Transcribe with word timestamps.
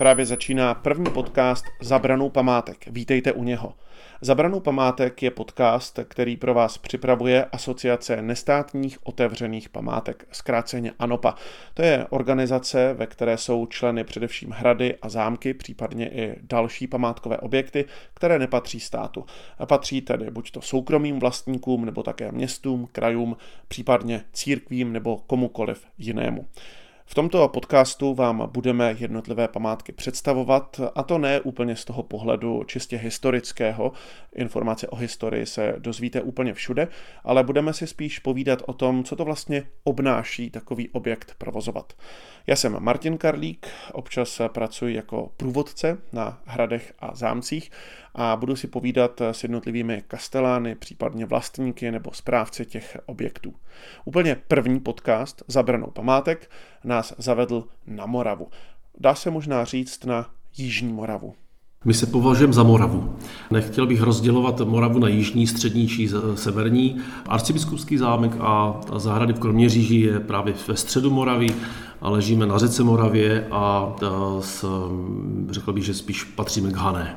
Právě 0.00 0.26
začíná 0.26 0.74
první 0.74 1.10
podcast 1.10 1.64
Zabranou 1.80 2.30
památek. 2.30 2.86
Vítejte 2.86 3.32
u 3.32 3.44
něho. 3.44 3.74
Zabranou 4.20 4.60
památek 4.60 5.22
je 5.22 5.30
podcast, 5.30 5.98
který 6.08 6.36
pro 6.36 6.54
vás 6.54 6.78
připravuje 6.78 7.44
Asociace 7.44 8.22
nestátních 8.22 9.06
otevřených 9.06 9.68
památek, 9.68 10.26
zkráceně 10.32 10.92
ANOPA. 10.98 11.34
To 11.74 11.82
je 11.82 12.06
organizace, 12.10 12.94
ve 12.94 13.06
které 13.06 13.36
jsou 13.36 13.66
členy 13.66 14.04
především 14.04 14.50
hrady 14.50 14.96
a 15.02 15.08
zámky, 15.08 15.54
případně 15.54 16.08
i 16.08 16.36
další 16.42 16.86
památkové 16.86 17.38
objekty, 17.38 17.84
které 18.14 18.38
nepatří 18.38 18.80
státu. 18.80 19.24
A 19.58 19.66
patří 19.66 20.00
tedy 20.00 20.30
buď 20.30 20.50
to 20.50 20.62
soukromým 20.62 21.18
vlastníkům, 21.18 21.84
nebo 21.84 22.02
také 22.02 22.32
městům, 22.32 22.88
krajům, 22.92 23.36
případně 23.68 24.24
církvím 24.32 24.92
nebo 24.92 25.16
komukoliv 25.16 25.84
jinému. 25.98 26.46
V 27.10 27.14
tomto 27.14 27.48
podcastu 27.48 28.14
vám 28.14 28.48
budeme 28.52 28.96
jednotlivé 28.98 29.48
památky 29.48 29.92
představovat, 29.92 30.80
a 30.94 31.02
to 31.02 31.18
ne 31.18 31.40
úplně 31.40 31.76
z 31.76 31.84
toho 31.84 32.02
pohledu 32.02 32.64
čistě 32.66 32.96
historického. 32.96 33.92
Informace 34.34 34.88
o 34.88 34.96
historii 34.96 35.46
se 35.46 35.74
dozvíte 35.78 36.22
úplně 36.22 36.54
všude, 36.54 36.88
ale 37.24 37.44
budeme 37.44 37.72
si 37.72 37.86
spíš 37.86 38.18
povídat 38.18 38.62
o 38.66 38.72
tom, 38.72 39.04
co 39.04 39.16
to 39.16 39.24
vlastně 39.24 39.66
obnáší 39.84 40.50
takový 40.50 40.88
objekt 40.88 41.34
provozovat. 41.38 41.92
Já 42.46 42.56
jsem 42.56 42.76
Martin 42.80 43.18
Karlík, 43.18 43.68
občas 43.92 44.40
pracuji 44.48 44.96
jako 44.96 45.32
průvodce 45.36 45.98
na 46.12 46.40
hradech 46.44 46.94
a 46.98 47.14
zámcích 47.14 47.70
a 48.14 48.36
budu 48.36 48.56
si 48.56 48.66
povídat 48.66 49.20
s 49.20 49.42
jednotlivými 49.42 50.02
kastelány, 50.08 50.74
případně 50.74 51.26
vlastníky 51.26 51.90
nebo 51.90 52.12
správci 52.12 52.66
těch 52.66 52.98
objektů. 53.06 53.54
Úplně 54.04 54.36
první 54.48 54.80
podcast 54.80 55.42
Zabranou 55.48 55.86
památek 55.86 56.50
nás 56.84 57.14
zavedl 57.18 57.64
na 57.86 58.06
Moravu. 58.06 58.48
Dá 59.00 59.14
se 59.14 59.30
možná 59.30 59.64
říct 59.64 60.04
na 60.04 60.30
Jižní 60.56 60.92
Moravu. 60.92 61.34
My 61.84 61.94
se 61.94 62.06
považujeme 62.06 62.52
za 62.52 62.62
Moravu. 62.62 63.16
Nechtěl 63.50 63.86
bych 63.86 64.00
rozdělovat 64.00 64.60
Moravu 64.60 64.98
na 64.98 65.08
jižní, 65.08 65.46
střední 65.46 65.88
či 65.88 66.08
severní. 66.34 67.00
Arcibiskupský 67.28 67.98
zámek 67.98 68.32
a 68.40 68.80
zahrady 68.96 69.32
v 69.32 69.38
Kroměříži 69.38 69.96
je 69.96 70.20
právě 70.20 70.54
ve 70.68 70.76
středu 70.76 71.10
Moravy. 71.10 71.46
Ležíme 72.00 72.46
na 72.46 72.58
řece 72.58 72.82
Moravě 72.82 73.48
a 73.50 73.96
s, 74.40 74.64
řekl 75.50 75.72
bych, 75.72 75.84
že 75.84 75.94
spíš 75.94 76.24
patříme 76.24 76.70
k 76.70 76.76
Hané. 76.76 77.16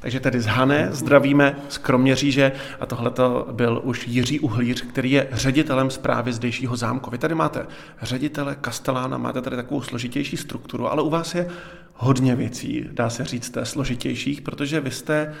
Takže 0.00 0.20
tedy 0.20 0.40
z 0.40 0.46
Hané 0.46 0.88
zdravíme 0.90 1.56
z 1.68 1.78
Kroměříže 1.78 2.52
a 2.80 2.86
tohle 2.86 3.12
byl 3.52 3.80
už 3.84 4.08
Jiří 4.08 4.40
Uhlíř, 4.40 4.82
který 4.82 5.10
je 5.10 5.28
ředitelem 5.32 5.90
zprávy 5.90 6.32
zdejšího 6.32 6.76
zámku. 6.76 7.10
Vy 7.10 7.18
tady 7.18 7.34
máte 7.34 7.66
ředitele 8.02 8.56
Kastelána, 8.60 9.18
máte 9.18 9.42
tady 9.42 9.56
takovou 9.56 9.82
složitější 9.82 10.36
strukturu, 10.36 10.90
ale 10.90 11.02
u 11.02 11.10
vás 11.10 11.34
je 11.34 11.48
hodně 11.94 12.36
věcí, 12.36 12.88
dá 12.92 13.10
se 13.10 13.24
říct, 13.24 13.58
složitějších, 13.62 14.40
protože 14.40 14.80
vy 14.80 14.90
jste 14.90 15.34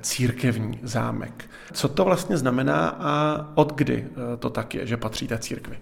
církevní 0.00 0.78
zámek. 0.82 1.50
Co 1.72 1.88
to 1.88 2.04
vlastně 2.04 2.36
znamená 2.36 2.88
a 2.88 3.44
od 3.54 3.74
kdy 3.74 4.06
to 4.38 4.50
tak 4.50 4.74
je, 4.74 4.86
že 4.86 4.96
patříte 4.96 5.38
církvi? 5.38 5.78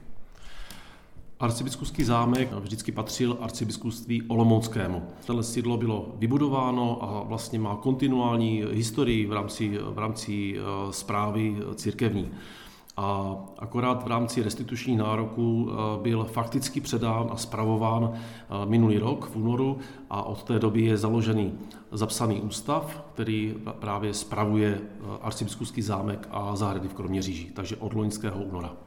Arcibiskupský 1.40 2.04
zámek 2.04 2.52
vždycky 2.52 2.92
patřil 2.92 3.36
arcibiskupství 3.40 4.22
Olomouckému. 4.22 5.02
Tohle 5.26 5.42
sídlo 5.42 5.76
bylo 5.76 6.14
vybudováno 6.18 7.04
a 7.04 7.22
vlastně 7.22 7.58
má 7.58 7.76
kontinuální 7.76 8.64
historii 8.70 9.26
v 9.26 9.32
rámci, 9.32 9.78
v 9.78 9.98
rámci 9.98 10.56
zprávy 10.90 11.56
eh, 11.58 11.74
církevní. 11.74 12.30
A 12.96 13.36
akorát 13.58 14.04
v 14.04 14.06
rámci 14.06 14.42
restituční 14.42 14.96
nároku 14.96 15.70
eh, 15.70 16.02
byl 16.02 16.24
fakticky 16.24 16.80
předán 16.80 17.28
a 17.30 17.36
spravován 17.36 18.12
eh, 18.12 18.66
minulý 18.66 18.98
rok 18.98 19.26
v 19.26 19.36
únoru 19.36 19.78
a 20.10 20.22
od 20.22 20.42
té 20.42 20.58
doby 20.58 20.82
je 20.82 20.96
založený 20.96 21.52
zapsaný 21.92 22.40
ústav, 22.40 23.04
který 23.14 23.54
právě 23.78 24.14
spravuje 24.14 24.80
arcibiskupský 25.22 25.82
zámek 25.82 26.28
a 26.30 26.56
zahrady 26.56 26.88
v 26.88 26.94
Kroměříži, 26.94 27.50
takže 27.54 27.76
od 27.76 27.94
loňského 27.94 28.42
února. 28.42 28.85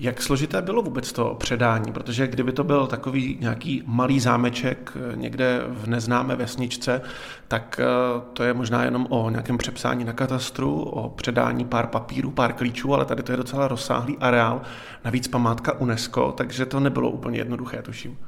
Jak 0.00 0.22
složité 0.22 0.62
bylo 0.62 0.82
vůbec 0.82 1.12
to 1.12 1.36
předání? 1.38 1.92
Protože 1.92 2.26
kdyby 2.26 2.52
to 2.52 2.64
byl 2.64 2.86
takový 2.86 3.38
nějaký 3.40 3.82
malý 3.86 4.20
zámeček 4.20 4.92
eh, 4.96 5.16
někde 5.16 5.60
v 5.68 5.86
neznámé 5.86 6.36
vesničce, 6.36 7.00
tak 7.48 7.80
eh, 7.82 7.84
to 8.32 8.42
je 8.42 8.54
možná 8.54 8.84
jenom 8.84 9.06
o 9.10 9.30
nějakém 9.30 9.58
přepsání 9.58 10.04
na 10.04 10.12
katastru, 10.12 10.82
o 10.82 11.08
předání 11.08 11.64
pár 11.64 11.86
papírů, 11.86 12.30
pár 12.30 12.52
klíčů, 12.52 12.94
ale 12.94 13.04
tady 13.04 13.22
to 13.22 13.32
je 13.32 13.36
docela 13.36 13.68
rozsáhlý 13.68 14.18
areál, 14.18 14.62
navíc 15.04 15.28
památka 15.28 15.80
UNESCO, 15.80 16.32
takže 16.32 16.66
to 16.66 16.80
nebylo 16.80 17.10
úplně 17.10 17.38
jednoduché, 17.38 17.82
tuším. 17.82 18.18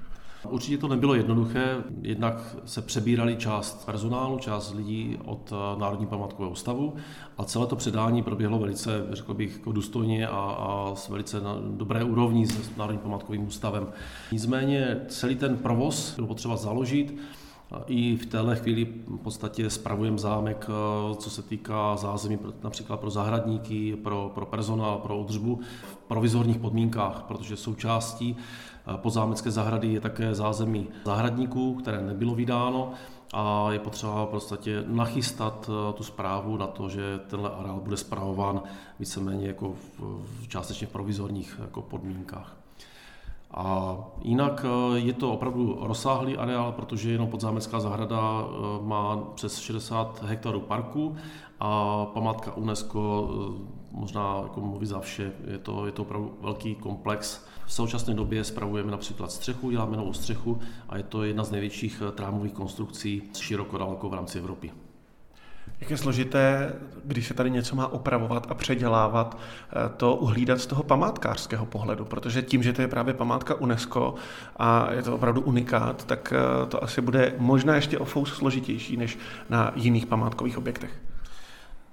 Určitě 0.48 0.78
to 0.78 0.88
nebylo 0.88 1.14
jednoduché, 1.14 1.76
jednak 2.02 2.56
se 2.64 2.82
přebírali 2.82 3.36
část 3.36 3.86
personálu, 3.86 4.38
část 4.38 4.74
lidí 4.74 5.18
od 5.24 5.52
eh, 5.52 5.80
Národní 5.80 6.06
památkového 6.06 6.52
ústavu 6.52 6.94
a 7.38 7.44
celé 7.44 7.66
to 7.66 7.76
předání 7.76 8.22
proběhlo 8.22 8.58
velice, 8.58 9.06
řekl 9.10 9.34
bych, 9.34 9.52
jako 9.52 9.72
důstojně 9.72 10.28
a, 10.28 10.36
a 10.38 10.92
s 10.94 11.08
velice 11.08 11.40
na 11.40 11.56
dobré 11.70 12.04
úrovní 12.04 12.46
s 12.46 12.76
Národním 12.76 13.00
památkovým 13.00 13.46
ústavem. 13.46 13.86
Nicméně 14.32 15.00
celý 15.08 15.36
ten 15.36 15.56
provoz 15.56 16.14
bylo 16.16 16.26
potřeba 16.26 16.56
založit, 16.56 17.16
i 17.86 18.16
v 18.16 18.26
téhle 18.26 18.56
chvíli 18.56 18.84
v 18.84 19.16
podstatě 19.16 19.70
spravujeme 19.70 20.18
zámek, 20.18 20.66
eh, 20.68 21.14
co 21.14 21.30
se 21.30 21.42
týká 21.42 21.96
zázemí 21.96 22.38
například 22.62 23.00
pro 23.00 23.10
zahradníky, 23.10 23.96
pro, 23.96 24.30
pro 24.34 24.46
personál, 24.46 24.98
pro 24.98 25.18
udržbu 25.18 25.60
v 25.84 25.96
provizorních 25.96 26.58
podmínkách, 26.58 27.24
protože 27.28 27.56
součástí 27.56 28.36
zámecké 29.08 29.50
zahrady 29.50 29.88
je 29.92 30.00
také 30.00 30.34
zázemí 30.34 30.88
zahradníků, 31.04 31.74
které 31.74 32.00
nebylo 32.00 32.34
vydáno 32.34 32.92
a 33.32 33.72
je 33.72 33.78
potřeba 33.78 34.24
v 34.24 34.28
podstatě 34.28 34.84
nachystat 34.86 35.70
eh, 35.70 35.92
tu 35.92 36.02
zprávu 36.02 36.56
na 36.56 36.66
to, 36.66 36.88
že 36.88 37.20
tenhle 37.26 37.50
areál 37.50 37.80
bude 37.80 37.96
zpravován 37.96 38.62
víceméně 38.98 39.46
jako 39.46 39.72
v, 39.72 40.00
v 40.42 40.48
částečně 40.48 40.86
provizorních 40.86 41.56
jako 41.60 41.82
podmínkách. 41.82 42.56
A 43.54 43.96
jinak 44.22 44.64
eh, 44.64 44.98
je 44.98 45.12
to 45.12 45.32
opravdu 45.32 45.78
rozsáhlý 45.80 46.36
areál, 46.36 46.72
protože 46.72 47.10
jenom 47.10 47.28
podzámecká 47.28 47.80
zahrada 47.80 48.20
eh, 48.20 48.86
má 48.86 49.16
přes 49.34 49.58
60 49.58 50.22
hektarů 50.22 50.60
parku 50.60 51.16
a 51.60 52.06
památka 52.06 52.56
UNESCO 52.56 53.30
možná 53.90 54.40
jako 54.42 54.60
mluví 54.60 54.86
za 54.86 55.00
vše, 55.00 55.32
je 55.46 55.58
to, 55.58 55.86
je 55.86 55.92
to 55.92 56.02
opravdu 56.02 56.38
velký 56.40 56.74
komplex. 56.74 57.44
V 57.66 57.72
současné 57.72 58.14
době 58.14 58.44
spravujeme 58.44 58.90
například 58.90 59.32
střechu, 59.32 59.70
děláme 59.70 59.96
novou 59.96 60.12
střechu 60.12 60.60
a 60.88 60.96
je 60.96 61.02
to 61.02 61.24
jedna 61.24 61.44
z 61.44 61.50
největších 61.50 62.02
eh, 62.08 62.12
trámových 62.12 62.52
konstrukcí 62.52 63.22
široko 63.38 63.78
daleko 63.78 64.08
v 64.08 64.14
rámci 64.14 64.38
Evropy. 64.38 64.72
Jak 65.80 65.90
je 65.90 65.96
složité, 65.96 66.72
když 67.04 67.26
se 67.26 67.34
tady 67.34 67.50
něco 67.50 67.76
má 67.76 67.86
opravovat 67.86 68.46
a 68.50 68.54
předělávat, 68.54 69.38
eh, 69.38 69.88
to 69.96 70.16
uhlídat 70.16 70.60
z 70.60 70.66
toho 70.66 70.82
památkářského 70.82 71.66
pohledu, 71.66 72.04
protože 72.04 72.42
tím, 72.42 72.62
že 72.62 72.72
to 72.72 72.82
je 72.82 72.88
právě 72.88 73.14
památka 73.14 73.54
UNESCO 73.54 74.14
a 74.56 74.92
je 74.92 75.02
to 75.02 75.14
opravdu 75.14 75.40
unikát, 75.40 76.04
tak 76.04 76.32
eh, 76.36 76.66
to 76.66 76.84
asi 76.84 77.00
bude 77.00 77.34
možná 77.38 77.74
ještě 77.74 77.98
o 77.98 78.04
fous 78.04 78.32
složitější 78.34 78.96
než 78.96 79.18
na 79.48 79.72
jiných 79.74 80.06
památkových 80.06 80.58
objektech. 80.58 81.09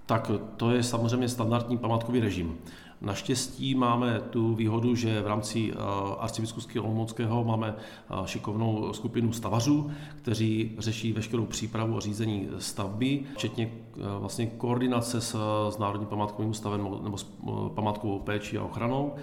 Tak 0.08 0.32
to 0.58 0.72
je 0.72 0.84
samozřejmě 0.84 1.30
standardní 1.30 1.78
památkový 1.78 2.20
režim. 2.20 2.58
Naštěstí 3.02 3.76
máme 3.76 4.22
tu 4.30 4.56
výhodu, 4.56 4.96
že 4.96 5.22
v 5.22 5.28
rámci 5.28 5.72
eh, 5.72 5.76
arcibiskupského 6.20 6.86
Olomouckého 6.86 7.44
máme 7.44 7.76
eh, 7.78 8.14
šikovnou 8.26 8.94
skupinu 8.94 9.34
stavařů, 9.34 9.92
kteří 10.22 10.76
řeší 10.80 11.14
veškerou 11.14 11.46
přípravu 11.46 11.98
a 11.98 12.00
řízení 12.00 12.50
stavby, 12.60 13.24
včetně 13.36 13.72
eh, 13.72 14.00
vlastně 14.20 14.46
koordinace 14.46 15.22
s, 15.22 15.36
s 15.70 15.78
Národním 15.78 16.08
památkovým 16.08 16.52
ústavem 16.52 16.88
nebo 17.04 17.18
s 17.18 17.26
památkovou 17.76 18.20
péčí 18.20 18.58
a 18.58 18.64
ochranou. 18.64 19.16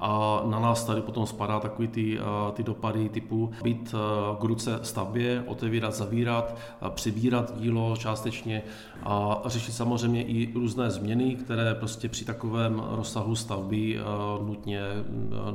A 0.00 0.42
na 0.46 0.60
nás 0.60 0.84
tady 0.84 1.00
potom 1.02 1.26
spadá 1.26 1.60
takový 1.60 1.88
ty, 1.88 2.18
ty 2.52 2.62
dopady 2.62 3.08
typu 3.08 3.50
být 3.62 3.94
k 4.40 4.44
ruce 4.44 4.78
stavbě, 4.82 5.44
otevírat, 5.46 5.94
zavírat, 5.94 6.56
přibírat 6.88 7.58
dílo 7.58 7.96
částečně 7.96 8.62
a 9.02 9.42
řešit 9.46 9.72
samozřejmě 9.72 10.22
i 10.22 10.52
různé 10.54 10.90
změny, 10.90 11.36
které 11.36 11.74
prostě 11.74 12.08
při 12.08 12.24
takovém 12.24 12.82
rozsahu 12.90 13.36
stavby 13.36 13.98
nutně, 14.42 14.80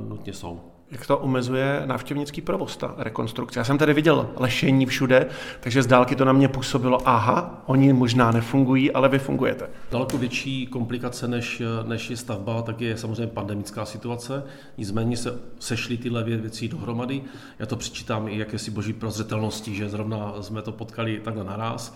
nutně 0.07 0.33
jsou. 0.33 0.74
Jak 0.91 1.07
to 1.07 1.17
omezuje 1.17 1.81
návštěvnický 1.85 2.41
provoz, 2.41 2.77
ta 2.77 2.95
rekonstrukce? 2.97 3.59
Já 3.59 3.63
jsem 3.63 3.77
tady 3.77 3.93
viděl 3.93 4.29
lešení 4.37 4.85
všude, 4.85 5.25
takže 5.59 5.83
z 5.83 5.87
dálky 5.87 6.15
to 6.15 6.25
na 6.25 6.33
mě 6.33 6.47
působilo, 6.47 7.09
aha, 7.09 7.63
oni 7.65 7.93
možná 7.93 8.31
nefungují, 8.31 8.91
ale 8.91 9.09
vy 9.09 9.19
fungujete. 9.19 9.69
Daleko 9.91 10.17
větší 10.17 10.67
komplikace 10.67 11.27
než, 11.27 11.61
než 11.87 12.09
je 12.09 12.17
stavba, 12.17 12.61
tak 12.61 12.81
je 12.81 12.97
samozřejmě 12.97 13.27
pandemická 13.27 13.85
situace. 13.85 14.43
Nicméně 14.77 15.17
se 15.17 15.39
sešly 15.59 15.97
tyhle 15.97 16.23
věci 16.23 16.67
dohromady. 16.67 17.21
Já 17.59 17.65
to 17.65 17.75
přičítám 17.75 18.27
i 18.27 18.37
jakési 18.37 18.71
boží 18.71 18.93
prozřetelnosti, 18.93 19.75
že 19.75 19.89
zrovna 19.89 20.33
jsme 20.41 20.61
to 20.61 20.71
potkali 20.71 21.19
takhle 21.19 21.43
naraz 21.43 21.95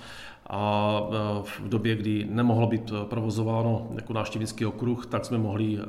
a 0.49 1.01
v 1.43 1.69
době, 1.69 1.95
kdy 1.95 2.27
nemohlo 2.29 2.67
být 2.67 2.91
provozováno 3.03 3.87
jako 3.95 4.13
návštěvnický 4.13 4.65
okruh, 4.65 5.05
tak 5.05 5.25
jsme 5.25 5.37
mohli 5.37 5.79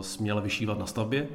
směle 0.00 0.40
vyšívat 0.40 0.78
na 0.78 0.86
stavbě. 0.86 1.26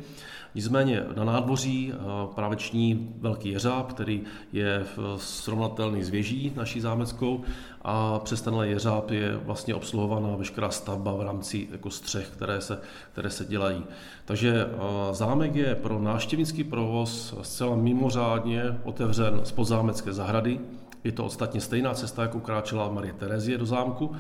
Nicméně 0.58 1.04
na 1.16 1.24
nádvoří 1.24 1.94
práveční 2.36 3.16
velký 3.20 3.50
jeřáb, 3.50 3.92
který 3.92 4.22
je 4.54 4.86
srovnatelný 5.18 6.04
s 6.04 6.10
věží 6.10 6.54
naší 6.56 6.82
zámeckou 6.82 7.42
a 7.82 8.20
přes 8.20 8.42
tenhle 8.42 8.68
jeřáb 8.68 9.12
je 9.12 9.38
vlastně 9.38 9.76
obsluhovaná 9.76 10.36
veškerá 10.36 10.70
stavba 10.70 11.16
v 11.16 11.22
rámci 11.22 11.68
jako 11.72 11.90
střech, 11.90 12.30
které 12.30 12.62
se, 12.62 12.80
které 13.12 13.30
se 13.30 13.46
dělají. 13.46 13.84
Takže 14.26 14.68
zámek 15.12 15.56
je 15.56 15.76
pro 15.76 16.00
návštěvnický 16.00 16.64
provoz 16.64 17.36
zcela 17.42 17.76
mimořádně 17.76 18.64
otevřen 18.84 19.40
z 19.44 19.52
podzámecké 19.52 20.14
zahrady. 20.14 20.60
Je 21.04 21.12
to 21.12 21.26
ostatně 21.26 21.62
stejná 21.62 21.94
cesta, 21.94 22.22
jako 22.22 22.40
kráčela 22.40 22.90
Marie 22.90 23.14
Terezie 23.14 23.58
do 23.58 23.66
zámku 23.66 24.16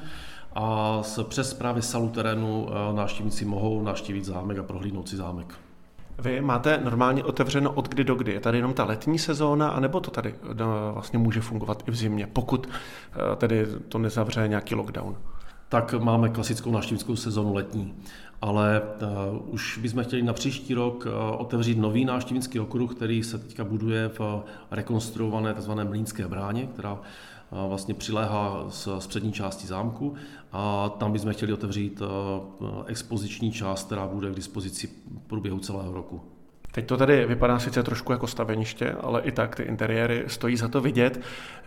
a 0.56 1.02
přes 1.24 1.54
právě 1.54 1.82
salu 1.82 2.10
terénu 2.10 2.68
návštěvníci 2.96 3.46
mohou 3.46 3.82
navštívit 3.82 4.26
zámek 4.26 4.58
a 4.58 4.64
prohlídnout 4.64 5.10
si 5.10 5.18
zámek. 5.18 5.67
Vy 6.20 6.42
máte 6.42 6.80
normálně 6.84 7.24
otevřeno 7.24 7.72
od 7.72 7.90
kdy 7.90 8.04
do 8.04 8.16
kdy? 8.16 8.34
Je 8.34 8.40
tady 8.40 8.58
jenom 8.58 8.74
ta 8.74 8.86
letní 8.86 9.20
sezóna, 9.20 9.70
anebo 9.70 10.00
to 10.00 10.12
tady 10.12 10.36
no, 10.54 10.92
vlastně 10.94 11.20
může 11.20 11.42
fungovat 11.42 11.84
i 11.88 11.92
v 11.92 11.96
zimě, 11.96 12.28
pokud 12.34 12.70
eh, 12.70 13.36
tedy 13.36 13.68
to 13.90 13.98
nezavře 13.98 14.48
nějaký 14.48 14.76
lockdown? 14.76 15.18
Tak 15.70 15.94
máme 15.94 16.30
klasickou 16.30 16.72
návštěvnickou 16.72 17.16
sezónu 17.16 17.54
letní, 17.54 17.94
ale 18.42 18.82
uh, 18.82 19.54
už 19.54 19.78
bychom 19.78 20.04
chtěli 20.04 20.22
na 20.22 20.34
příští 20.34 20.74
rok 20.74 21.06
uh, 21.06 21.42
otevřít 21.42 21.78
nový 21.78 22.06
návštěvnický 22.06 22.60
okruh, 22.60 22.96
který 22.96 23.24
se 23.24 23.38
teďka 23.38 23.64
buduje 23.64 24.10
v 24.10 24.44
rekonstruované 24.72 25.54
tzv. 25.54 25.72
Mlínské 25.72 26.28
bráně, 26.28 26.66
která 26.66 26.98
vlastně 27.52 27.94
přiléhá 27.94 28.66
z, 28.70 28.88
z 29.00 29.08
přední 29.08 29.32
části 29.32 29.68
zámku 29.68 30.14
a 30.52 30.90
tam 30.90 31.12
bychom 31.12 31.34
chtěli 31.34 31.54
otevřít 31.54 32.02
expoziční 32.86 33.52
část, 33.52 33.86
která 33.86 34.08
bude 34.08 34.32
k 34.32 34.36
dispozici 34.36 34.88
v 34.88 35.28
průběhu 35.28 35.60
celého 35.60 35.94
roku. 35.94 36.37
Teď 36.78 36.86
to 36.86 36.98
tady 36.98 37.26
vypadá 37.26 37.60
sice 37.60 37.84
trošku 37.84 38.12
jako 38.12 38.28
staveniště, 38.28 38.92
ale 38.92 39.22
i 39.22 39.32
tak 39.32 39.56
ty 39.56 39.64
interiéry 39.64 40.24
stojí 40.28 40.58
za 40.58 40.68
to 40.68 40.82
vidět. 40.82 41.22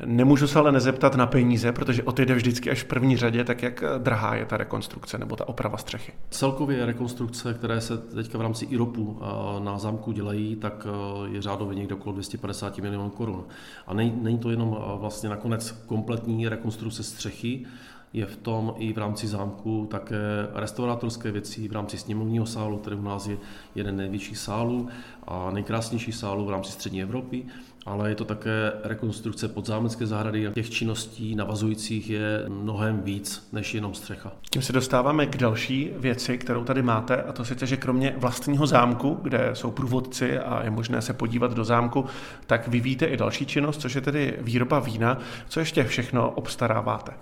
Nemůžu 0.05 0.47
se 0.47 0.59
ale 0.59 0.73
nezeptat 0.73 1.15
na 1.15 1.27
peníze, 1.27 1.73
protože 1.73 2.03
o 2.03 2.13
ty 2.13 2.27
jde 2.27 2.35
vždycky 2.35 2.71
až 2.71 2.83
v 2.83 2.85
první 2.85 3.17
řadě, 3.17 3.45
tak 3.45 3.63
jak 3.63 3.85
drahá 3.99 4.35
je 4.35 4.45
ta 4.45 4.57
rekonstrukce 4.57 5.19
nebo 5.19 5.37
ta 5.37 5.49
oprava 5.49 5.79
střechy? 5.79 6.13
Celkově 6.31 6.87
rekonstrukce, 6.87 7.55
které 7.55 7.81
se 7.81 7.99
teďka 7.99 8.39
v 8.39 8.41
rámci 8.41 8.65
IROPu 8.65 9.21
na 9.59 9.79
zámku 9.79 10.13
dělají, 10.13 10.57
tak 10.57 10.87
je 11.33 11.43
řádově 11.43 11.77
někde 11.77 11.95
okolo 11.95 12.13
250 12.13 12.79
milionů 12.79 13.11
korun. 13.11 13.45
A 13.87 13.95
není, 13.95 14.19
není 14.23 14.39
to 14.39 14.51
jenom 14.51 14.77
vlastně 15.01 15.29
nakonec 15.29 15.71
kompletní 15.71 16.49
rekonstrukce 16.49 17.03
střechy, 17.03 17.65
je 18.13 18.27
v 18.27 18.37
tom 18.37 18.75
i 18.79 18.93
v 18.93 18.99
rámci 18.99 19.27
zámku 19.27 19.89
také 19.91 20.19
restaurátorské 20.55 21.31
věci 21.31 21.69
v 21.69 21.73
rámci 21.73 21.99
sněmovního 21.99 22.47
sálu, 22.47 22.79
který 22.79 22.97
u 22.97 23.03
nás 23.03 23.27
je 23.27 23.37
jeden 23.75 23.97
největších 23.97 24.39
sálů 24.39 24.89
a 25.27 25.51
nejkrásnější 25.51 26.13
sálů 26.13 26.45
v 26.45 26.51
rámci 26.51 26.73
střední 26.73 27.03
Evropy, 27.03 27.45
ale 27.87 28.09
je 28.09 28.15
to 28.15 28.25
také 28.25 28.73
rekonstrukce 28.85 29.49
podzámecké 29.49 30.07
zahrady. 30.07 30.51
Těch 30.55 30.71
činností 30.71 31.35
navazujících 31.35 32.11
je 32.11 32.45
mnohem 32.49 33.01
víc 33.01 33.49
než 33.53 33.75
jenom 33.75 33.95
střecha. 33.95 34.33
Tím 34.51 34.63
se 34.63 34.73
dostáváme 34.73 35.27
k 35.27 35.37
další 35.37 35.91
věci, 35.97 36.39
kterou 36.39 36.65
tady 36.65 36.83
máte, 36.83 37.23
a 37.23 37.33
to 37.33 37.45
sice, 37.45 37.67
že 37.67 37.77
kromě 37.77 38.15
vlastního 38.17 38.67
zámku, 38.67 39.19
kde 39.23 39.51
jsou 39.53 39.71
průvodci 39.71 40.39
a 40.39 40.65
je 40.65 40.71
možné 40.71 41.03
se 41.03 41.13
podívat 41.13 41.53
do 41.53 41.65
zámku, 41.65 42.05
tak 42.47 42.69
vyvíjíte 42.69 43.07
i 43.07 43.17
další 43.17 43.47
činnost, 43.47 43.81
což 43.81 43.95
je 43.95 44.01
tedy 44.01 44.39
výroba 44.41 44.81
vína. 44.81 45.19
Co 45.49 45.61
ještě 45.61 45.85
všechno 45.85 46.31
obstaráváte? 46.31 47.13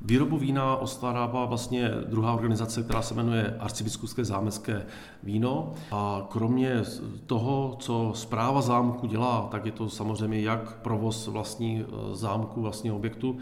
Výrobu 0.00 0.38
vína 0.38 0.76
ostarává 0.76 1.44
vlastně 1.44 1.90
druhá 2.06 2.32
organizace, 2.32 2.82
která 2.82 3.02
se 3.02 3.14
jmenuje 3.14 3.56
Arcibiskupské 3.60 4.24
zámecké 4.24 4.86
víno. 5.22 5.72
A 5.92 6.26
kromě 6.28 6.82
toho, 7.26 7.76
co 7.78 8.12
zpráva 8.14 8.60
zámku 8.60 9.06
dělá, 9.06 9.48
tak 9.50 9.66
je 9.66 9.72
to 9.72 9.88
samozřejmě 9.88 10.40
jak 10.40 10.78
provoz 10.78 11.26
vlastní 11.26 11.80
e, 11.80 11.84
zámku, 12.16 12.62
vlastního 12.62 12.96
objektu, 12.96 13.38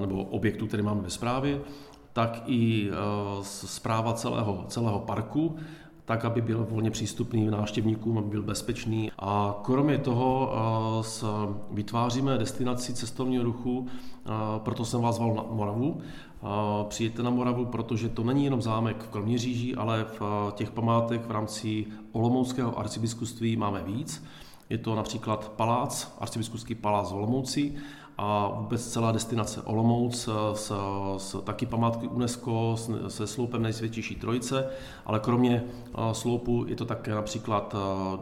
nebo 0.00 0.24
objektu, 0.24 0.66
který 0.66 0.82
máme 0.82 1.00
ve 1.00 1.10
správě, 1.10 1.60
tak 2.12 2.42
i 2.46 2.90
zpráva 3.42 4.12
celého, 4.12 4.64
celého 4.68 4.98
parku, 4.98 5.56
tak, 6.12 6.24
aby 6.24 6.40
byl 6.40 6.66
volně 6.70 6.90
přístupný 6.90 7.46
návštěvníkům, 7.46 8.18
aby 8.18 8.28
byl 8.28 8.42
bezpečný. 8.42 9.10
A 9.18 9.60
kromě 9.62 9.98
toho 9.98 10.52
vytváříme 11.70 12.38
destinaci 12.38 12.94
cestovního 12.94 13.44
ruchu, 13.44 13.86
proto 14.58 14.84
jsem 14.84 15.00
vás 15.00 15.16
zval 15.16 15.34
na 15.34 15.44
Moravu. 15.50 16.00
Přijďte 16.88 17.22
na 17.22 17.30
Moravu, 17.30 17.64
protože 17.64 18.08
to 18.08 18.24
není 18.24 18.44
jenom 18.44 18.62
zámek 18.62 19.02
v 19.02 19.08
Kroměříži, 19.08 19.74
ale 19.74 20.06
v 20.18 20.52
těch 20.54 20.70
památek 20.70 21.26
v 21.26 21.30
rámci 21.30 21.86
Olomouckého 22.12 22.78
arcibiskupství 22.78 23.56
máme 23.56 23.82
víc. 23.82 24.24
Je 24.72 24.78
to 24.78 24.94
například 24.94 25.52
palác, 25.56 26.14
arcibiskupský 26.18 26.74
palác 26.74 27.10
v 27.10 27.14
Olomouci, 27.14 27.74
a 28.18 28.52
vůbec 28.56 28.88
celá 28.92 29.12
destinace 29.12 29.62
Olomouc 29.62 30.28
s, 30.54 30.72
s 31.16 31.42
taky 31.44 31.66
památky 31.66 32.08
UNESCO 32.08 32.76
se 33.08 33.26
sloupem 33.26 33.62
nejsvětější 33.62 34.14
trojice, 34.14 34.70
ale 35.06 35.20
kromě 35.20 35.64
sloupu 36.12 36.64
je 36.68 36.76
to 36.76 36.84
také 36.84 37.14
například 37.14 37.74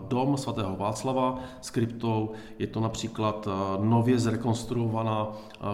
dom 0.09 0.37
svatého 0.37 0.77
Václava 0.77 1.39
s 1.61 1.71
kryptou, 1.71 2.31
je 2.59 2.67
to 2.67 2.81
například 2.81 3.49
nově 3.81 4.19
zrekonstruovaná 4.19 5.29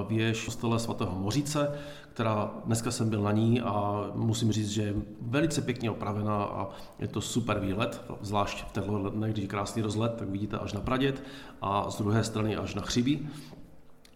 věž 0.08 0.44
kostele 0.44 0.78
svatého 0.78 1.18
Mořice, 1.18 1.78
která 2.16 2.50
dneska 2.64 2.90
jsem 2.90 3.10
byl 3.10 3.22
na 3.22 3.32
ní 3.32 3.60
a 3.60 4.04
musím 4.14 4.52
říct, 4.52 4.70
že 4.70 4.82
je 4.82 4.94
velice 5.20 5.62
pěkně 5.62 5.90
opravená 5.90 6.44
a 6.44 6.68
je 6.98 7.08
to 7.08 7.20
super 7.20 7.60
výlet, 7.60 8.04
zvlášť 8.20 8.64
v 8.64 8.72
těchto 8.72 9.10
dnech, 9.10 9.32
když 9.32 9.42
je 9.42 9.48
krásný 9.48 9.82
rozlet, 9.82 10.14
tak 10.14 10.28
vidíte 10.28 10.58
až 10.58 10.72
na 10.72 10.80
Praděd 10.80 11.22
a 11.62 11.90
z 11.90 11.98
druhé 11.98 12.24
strany 12.24 12.56
až 12.56 12.74
na 12.74 12.82
Chřibí. 12.82 13.28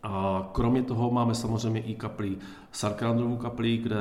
A 0.02 0.49
kromě 0.52 0.82
toho 0.82 1.11
máme 1.11 1.35
samozřejmě 1.35 1.81
i 1.81 1.94
kapli 1.94 2.37
Sarkandrovou 2.73 3.37
kapli, 3.37 3.76
kde 3.76 3.97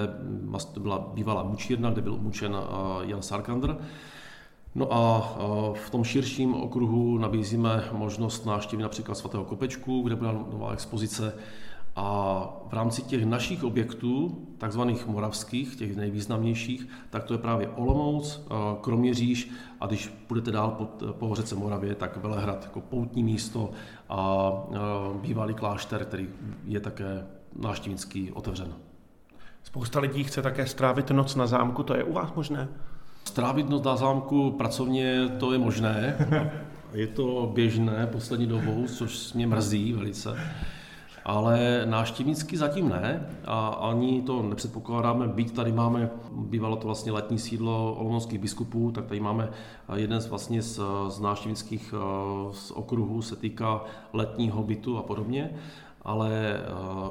byla 0.80 1.00
bývalá 1.14 1.44
mučírna, 1.44 1.90
kde 1.90 2.02
byl 2.02 2.18
mučen 2.18 2.58
Jan 3.02 3.22
Sarkandr. 3.22 3.78
No 4.76 4.94
a 4.94 5.34
v 5.74 5.90
tom 5.90 6.04
širším 6.04 6.54
okruhu 6.54 7.18
nabízíme 7.18 7.84
možnost 7.92 8.46
návštěvy 8.46 8.84
například 8.84 9.16
svatého 9.16 9.46
Kopečku, 9.46 10.02
kde 10.02 10.16
byla 10.16 10.32
nová 10.32 10.72
expozice 10.74 11.34
a 12.00 12.50
v 12.70 12.74
rámci 12.74 13.02
těch 13.02 13.26
našich 13.26 13.64
objektů, 13.64 14.38
takzvaných 14.58 15.08
moravských, 15.08 15.76
těch 15.76 15.96
nejvýznamnějších, 15.96 16.88
tak 17.10 17.24
to 17.24 17.34
je 17.34 17.38
právě 17.38 17.68
Olomouc, 17.68 18.42
eh, 18.46 18.54
Kroměříž 18.82 19.52
a 19.80 19.86
když 19.86 20.08
půjdete 20.28 20.52
dál 20.52 20.72
po, 20.72 20.86
po 21.12 21.36
řece 21.36 21.56
Moravě, 21.56 21.96
tak 21.96 22.18
Velehrad 22.18 22.64
jako 22.64 22.82
poutní 22.82 23.24
místo 23.24 23.72
a 24.10 24.52
eh, 24.72 24.78
bývalý 25.22 25.54
klášter, 25.54 26.06
který 26.06 26.30
je 26.66 26.80
také 26.80 27.26
návštěvnický 27.56 28.32
otevřen. 28.32 28.74
Spousta 29.64 30.00
lidí 30.00 30.24
chce 30.24 30.42
také 30.42 30.66
strávit 30.66 31.12
noc 31.12 31.36
na 31.36 31.48
zámku, 31.48 31.84
to 31.84 31.96
je 31.96 32.04
u 32.04 32.14
vás 32.14 32.34
možné? 32.36 32.68
Strávit 33.24 33.70
noc 33.70 33.84
na 33.84 33.96
zámku 33.96 34.52
pracovně, 34.52 35.30
to 35.40 35.52
je 35.52 35.58
možné. 35.58 36.18
Je 36.94 37.08
to 37.08 37.52
běžné 37.54 38.08
poslední 38.12 38.48
dobou, 38.48 38.86
což 38.88 39.34
mě 39.34 39.48
mrzí 39.48 39.94
velice 39.94 40.38
ale 41.26 41.82
náštěvnicky 41.86 42.58
zatím 42.58 42.90
ne 42.90 43.30
a 43.46 43.68
ani 43.68 44.22
to 44.22 44.42
nepředpokládáme, 44.42 45.28
byť 45.28 45.56
tady 45.56 45.72
máme, 45.72 46.10
bývalo 46.32 46.76
to 46.76 46.88
vlastně 46.88 47.12
letní 47.12 47.40
sídlo 47.40 47.96
olomouckých 47.96 48.40
biskupů, 48.40 48.92
tak 48.92 49.06
tady 49.06 49.20
máme 49.20 49.50
jeden 49.96 50.22
z 50.22 50.28
vlastně 50.28 50.62
z, 50.62 50.80
z 51.08 51.20
náštěvnických 51.20 51.94
eh, 51.98 52.54
z 52.54 52.72
okruhů 52.72 53.22
se 53.22 53.36
týká 53.36 53.82
letního 54.14 54.64
bytu 54.64 54.98
a 54.98 55.04
podobně, 55.04 55.52
ale 56.02 56.62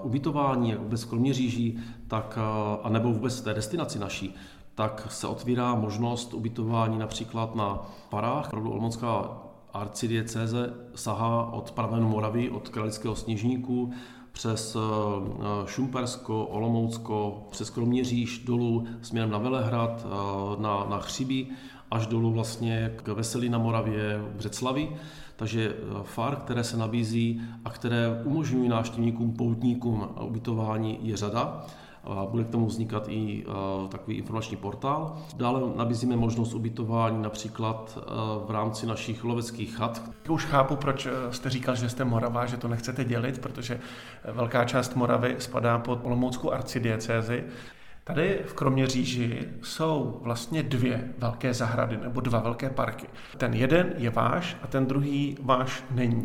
uh, 0.01 0.07
ubytování, 0.07 0.71
jak 0.71 0.81
vůbec 0.81 1.05
Kroměříží, 1.05 1.79
tak, 2.09 2.39
uh, 2.39 2.87
a 2.87 2.89
nebo 2.89 3.13
vůbec 3.13 3.41
té 3.41 3.55
destinaci 3.55 3.99
naší, 3.99 4.35
tak 4.75 5.07
se 5.11 5.27
otvírá 5.27 5.75
možnost 5.75 6.35
ubytování 6.35 6.99
například 6.99 7.55
na 7.55 7.87
parách. 8.11 8.47
Opravdu 8.47 8.71
Olomoucká 8.71 9.39
arcidiecéze 9.73 10.75
sahá 10.95 11.53
od 11.53 11.71
Pravenu 11.71 12.09
Moravy, 12.09 12.51
od 12.51 12.69
Kralického 12.69 13.17
sněžníku, 13.17 13.93
přes 14.33 14.77
eh, 14.77 15.67
Šumpersko, 15.67 16.45
Olomoucko, 16.45 17.47
přes 17.51 17.71
Kroměříž 17.71 18.39
dolů 18.39 18.87
směrem 19.03 19.31
na 19.31 19.39
Velehrad, 19.39 20.07
eh, 20.07 20.63
na, 20.63 20.87
na 20.91 20.99
Chřibí, 20.99 21.49
až 21.91 22.07
dolů 22.07 22.33
vlastně 22.33 22.95
k 22.97 23.09
Veselí 23.09 23.49
na 23.49 23.59
Moravě, 23.59 24.19
v 24.19 24.37
Břeclavi. 24.37 24.89
Takže 25.37 25.77
eh, 25.79 26.03
far, 26.03 26.37
které 26.37 26.65
se 26.65 26.77
nabízí 26.77 27.41
a 27.65 27.71
které 27.71 28.23
umožňují 28.25 28.69
návštěvníkům, 28.69 29.33
poutníkům 29.33 30.09
ubytování, 30.21 30.99
je 31.03 31.17
řada. 31.17 31.67
Bude 32.31 32.45
k 32.45 32.51
tomu 32.51 32.67
vznikat 32.67 33.09
i 33.09 33.45
takový 33.89 34.17
informační 34.17 34.57
portál. 34.57 35.17
Dále 35.37 35.61
nabízíme 35.77 36.17
možnost 36.17 36.55
ubytování 36.55 37.23
například 37.23 37.99
v 38.47 38.51
rámci 38.51 38.87
našich 38.87 39.25
loveckých 39.25 39.77
chat. 39.77 40.03
Už 40.29 40.45
chápu, 40.45 40.77
proč 40.77 41.09
jste 41.31 41.51
říkal, 41.51 41.75
že 41.75 41.89
jste 41.89 42.05
Morava, 42.05 42.47
že 42.47 42.57
to 42.57 42.69
nechcete 42.69 43.05
dělit, 43.05 43.39
protože 43.39 43.81
velká 44.33 44.65
část 44.65 44.97
Moravy 44.97 45.37
spadá 45.39 45.79
pod 45.79 46.01
Olomouckou 46.03 46.51
arcidiecézi. 46.53 47.45
Tady 48.05 48.41
v 48.47 48.55
Kroměříži 48.55 49.49
jsou 49.63 50.21
vlastně 50.23 50.63
dvě 50.63 51.15
velké 51.19 51.55
zahrady 51.55 51.97
nebo 51.97 52.21
dva 52.21 52.41
velké 52.41 52.71
parky. 52.71 53.07
Ten 53.37 53.55
jeden 53.55 53.93
je 53.97 54.11
váš 54.11 54.57
a 54.63 54.67
ten 54.67 54.87
druhý 54.87 55.37
váš 55.43 55.85
není. 55.91 56.23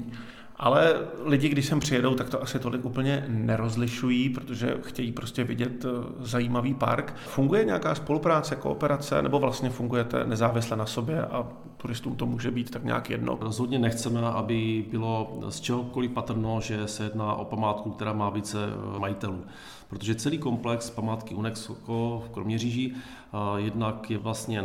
Ale 0.55 0.95
lidi, 1.25 1.49
když 1.49 1.65
sem 1.65 1.79
přijedou, 1.79 2.15
tak 2.15 2.29
to 2.29 2.41
asi 2.41 2.59
tolik 2.59 2.85
úplně 2.85 3.25
nerozlišují, 3.27 4.29
protože 4.29 4.77
chtějí 4.81 5.11
prostě 5.11 5.43
vidět 5.43 5.85
eh, 5.85 5.89
zajímavý 6.19 6.73
park. 6.73 7.15
Funguje 7.27 7.65
nějaká 7.65 7.95
spolupráce, 7.95 8.55
kooperace, 8.55 9.21
nebo 9.21 9.39
vlastně 9.39 9.69
fungujete 9.69 10.25
nezávisle 10.25 10.77
na 10.77 10.85
sobě 10.85 11.21
a 11.21 11.47
turistům 11.77 12.15
to 12.15 12.25
může 12.25 12.51
být 12.51 12.71
tak 12.71 12.83
nějak 12.83 13.09
jedno? 13.09 13.37
Rozhodně 13.41 13.79
nechceme, 13.79 14.21
aby 14.21 14.85
bylo 14.91 15.39
z 15.49 15.61
čehokoliv 15.61 16.11
patrno, 16.11 16.61
že 16.61 16.87
se 16.87 17.03
jedná 17.03 17.33
o 17.33 17.45
památku, 17.45 17.91
která 17.91 18.13
má 18.13 18.29
více 18.29 18.57
eh, 18.65 18.99
majitelů. 18.99 19.43
Protože 19.89 20.15
celý 20.15 20.37
komplex 20.37 20.89
památky 20.89 21.35
UNESCO 21.35 22.23
v 22.25 22.29
Kroměříži 22.29 22.93
eh, 22.93 23.61
jednak 23.61 24.11
je 24.11 24.17
vlastně 24.17 24.63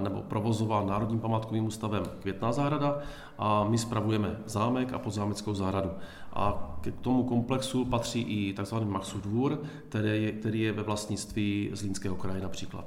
nebo 0.00 0.22
provozován 0.22 0.86
Národním 0.86 1.20
památkovým 1.20 1.66
ústavem 1.66 2.02
Květná 2.20 2.52
zahrada 2.52 2.98
a 3.38 3.64
my 3.64 3.78
spravujeme 3.78 4.36
zámek 4.46 4.92
a 4.92 4.98
podzámeckou 4.98 5.54
zahradu. 5.54 5.90
A 6.32 6.76
k 6.80 6.92
tomu 7.00 7.24
komplexu 7.24 7.84
patří 7.84 8.20
i 8.20 8.54
tzv. 8.62 8.76
Maxův 8.84 9.22
dvůr, 9.22 9.58
který 9.88 10.24
je, 10.24 10.32
který 10.32 10.60
je 10.60 10.72
ve 10.72 10.82
vlastnictví 10.82 11.70
Zlínského 11.72 12.16
kraje 12.16 12.40
například. 12.40 12.84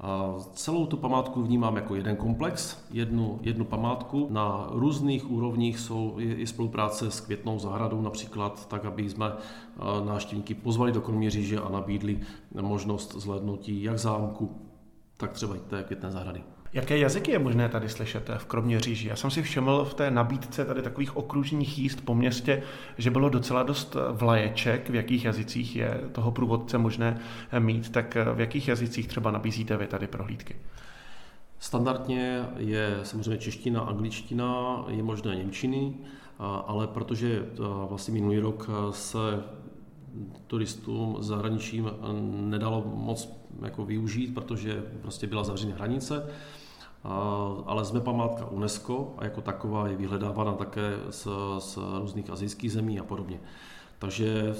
A 0.00 0.34
celou 0.52 0.86
tu 0.86 0.96
památku 0.96 1.42
vnímám 1.42 1.76
jako 1.76 1.94
jeden 1.94 2.16
komplex, 2.16 2.84
jednu, 2.90 3.38
jednu 3.42 3.64
památku. 3.64 4.26
Na 4.30 4.66
různých 4.70 5.30
úrovních 5.30 5.78
jsou 5.78 6.14
i 6.18 6.46
spolupráce 6.46 7.10
s 7.10 7.20
Květnou 7.20 7.58
zahradou 7.58 8.00
například, 8.00 8.68
tak 8.68 8.84
aby 8.84 9.10
jsme 9.10 9.32
návštěvníky 10.04 10.54
pozvali 10.54 10.92
do 10.92 11.00
Kroměříže 11.00 11.60
a 11.60 11.68
nabídli 11.68 12.20
možnost 12.60 13.14
zhlédnutí 13.14 13.82
jak 13.82 13.98
zámku, 13.98 14.50
tak 15.16 15.32
třeba 15.32 15.56
i 15.56 15.58
té 15.58 15.82
květné 15.82 16.10
zahrady. 16.10 16.42
Jaké 16.72 16.98
jazyky 16.98 17.30
je 17.30 17.38
možné 17.38 17.68
tady 17.68 17.88
slyšet 17.88 18.30
v 18.38 18.44
Kroměříži? 18.44 19.08
Já 19.08 19.16
jsem 19.16 19.30
si 19.30 19.42
všiml 19.42 19.84
v 19.84 19.94
té 19.94 20.10
nabídce 20.10 20.64
tady 20.64 20.82
takových 20.82 21.16
okružních 21.16 21.78
jíst 21.78 22.00
po 22.04 22.14
městě, 22.14 22.62
že 22.98 23.10
bylo 23.10 23.28
docela 23.28 23.62
dost 23.62 23.96
vlaječek, 24.12 24.90
v 24.90 24.94
jakých 24.94 25.24
jazycích 25.24 25.76
je 25.76 26.00
toho 26.12 26.30
průvodce 26.32 26.78
možné 26.78 27.20
mít, 27.58 27.90
tak 27.90 28.16
v 28.34 28.40
jakých 28.40 28.68
jazycích 28.68 29.08
třeba 29.08 29.30
nabízíte 29.30 29.76
vy 29.76 29.86
tady 29.86 30.06
prohlídky? 30.06 30.56
Standardně 31.58 32.48
je 32.56 33.00
samozřejmě 33.02 33.38
čeština, 33.38 33.80
angličtina, 33.80 34.84
je 34.88 35.02
možné 35.02 35.36
němčiny, 35.36 35.94
ale 36.66 36.86
protože 36.86 37.46
vlastně 37.88 38.14
minulý 38.14 38.38
rok 38.38 38.70
se 38.90 39.18
turistům 40.46 41.16
zahraničím 41.20 41.90
nedalo 42.22 42.84
moc 42.94 43.28
jako 43.62 43.84
využít, 43.84 44.34
protože 44.34 44.84
prostě 45.02 45.26
byla 45.26 45.44
zavřena 45.44 45.74
hranice, 45.74 46.26
ale 47.66 47.84
jsme 47.84 48.00
památka 48.00 48.46
UNESCO 48.46 49.14
a 49.18 49.24
jako 49.24 49.40
taková 49.40 49.88
je 49.88 49.96
vyhledávána 49.96 50.52
také 50.52 50.96
z, 51.10 51.28
z 51.58 51.78
různých 51.98 52.30
azijských 52.30 52.72
zemí 52.72 53.00
a 53.00 53.04
podobně. 53.04 53.40
Takže 53.98 54.54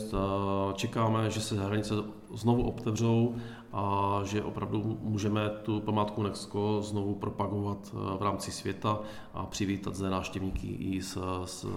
čekáme, 0.74 1.30
že 1.30 1.40
se 1.40 1.64
hranice 1.64 1.94
znovu 2.34 2.68
otevřou 2.68 3.34
a 3.72 4.20
že 4.24 4.42
opravdu 4.42 4.98
můžeme 5.02 5.50
tu 5.62 5.80
památku 5.80 6.20
UNESCO 6.20 6.82
znovu 6.82 7.14
propagovat 7.14 7.78
v 7.92 8.22
rámci 8.22 8.52
světa 8.52 9.00
a 9.34 9.46
přivítat 9.46 9.94
zde 9.94 10.10
návštěvníky 10.10 10.66
i 10.66 11.00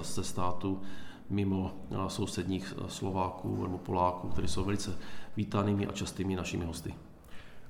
ze 0.02 0.24
státu 0.24 0.82
mimo 1.30 1.74
sousedních 2.08 2.74
Slováků 2.88 3.64
nebo 3.64 3.78
Poláků, 3.78 4.28
kteří 4.28 4.48
jsou 4.48 4.64
velice 4.64 4.98
vítanými 5.38 5.88
a 5.88 5.92
častými 5.92 6.36
našimi 6.36 6.66
hosty. 6.66 6.94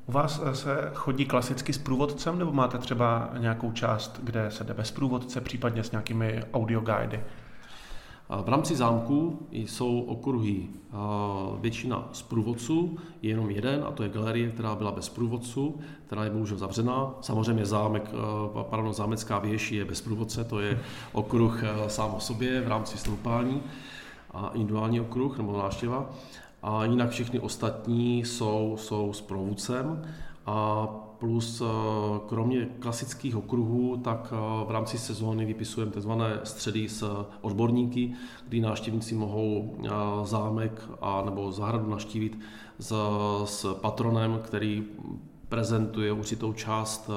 U 0.06 0.12
vás 0.12 0.42
se 0.54 0.92
chodí 0.94 1.26
klasicky 1.26 1.74
s 1.74 1.78
průvodcem, 1.78 2.40
nebo 2.40 2.52
máte 2.52 2.78
třeba 2.78 3.30
nějakou 3.38 3.72
část, 3.72 4.20
kde 4.24 4.52
se 4.52 4.64
jde 4.64 4.74
bez 4.74 4.92
průvodce, 4.92 5.42
případně 5.42 5.84
s 5.84 5.92
nějakými 5.92 6.44
audioguidy? 6.54 7.24
V 8.30 8.50
rámci 8.50 8.76
zámku 8.76 9.48
jsou 9.52 10.02
okruhy 10.02 10.68
většina 11.60 12.10
z 12.12 12.22
průvodců, 12.22 12.98
je 13.22 13.30
jenom 13.30 13.50
jeden, 13.50 13.84
a 13.88 13.92
to 13.92 14.04
je 14.04 14.10
galerie, 14.10 14.52
která 14.52 14.76
byla 14.76 14.92
bez 14.92 15.10
průvodců, 15.10 15.80
která 16.06 16.24
je 16.24 16.30
bohužel 16.30 16.58
zavřená. 16.58 17.14
Samozřejmě 17.22 17.66
zámek, 17.66 18.12
pardon, 18.70 18.94
zámecká 18.94 19.40
věž 19.40 19.72
je 19.72 19.86
bez 19.86 20.02
průvodce, 20.02 20.44
to 20.44 20.60
je 20.60 20.80
okruh 21.14 21.64
sám 21.88 22.14
o 22.14 22.20
sobě 22.20 22.62
v 22.62 22.68
rámci 22.68 22.98
stoupání 22.98 23.62
a 24.32 24.50
individuální 24.54 25.02
okruh 25.02 25.38
nebo 25.38 25.58
návštěva. 25.58 26.10
A 26.64 26.86
jinak 26.86 27.10
všechny 27.10 27.40
ostatní 27.40 28.26
jsou, 28.26 28.76
jsou 28.80 29.14
s 29.14 29.22
průvodcem 29.22 30.06
a 30.46 30.88
plus 31.26 31.62
eh, 31.62 31.66
kromě 32.28 32.66
klasických 32.80 33.36
okruhů, 33.36 33.98
tak 33.98 34.34
eh, 34.34 34.66
v 34.68 34.72
rámci 34.72 34.98
sezóny 34.98 35.46
vypisujeme 35.46 35.92
tzv. 35.92 36.12
středy 36.44 36.90
s 36.90 37.26
odborníky, 37.42 38.14
kdy 38.48 38.62
návštěvníci 38.62 39.16
mohou 39.16 39.78
eh, 39.84 39.90
zámek 40.24 40.90
a 41.02 41.22
nebo 41.26 41.52
zahradu 41.52 41.90
naštívit 41.90 42.40
s, 42.80 42.94
s 43.46 43.74
patronem, 43.74 44.40
který 44.44 44.84
prezentuje 45.50 46.12
určitou 46.12 46.54
část 46.54 47.10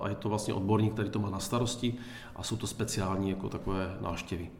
a 0.00 0.08
je 0.08 0.14
to 0.14 0.28
vlastně 0.28 0.54
odborník, 0.54 0.92
který 0.92 1.10
to 1.10 1.18
má 1.18 1.30
na 1.30 1.38
starosti 1.38 1.94
a 2.36 2.42
jsou 2.42 2.56
to 2.56 2.66
speciální 2.66 3.30
jako 3.30 3.48
takové 3.48 3.98
návštěvy. 4.00 4.50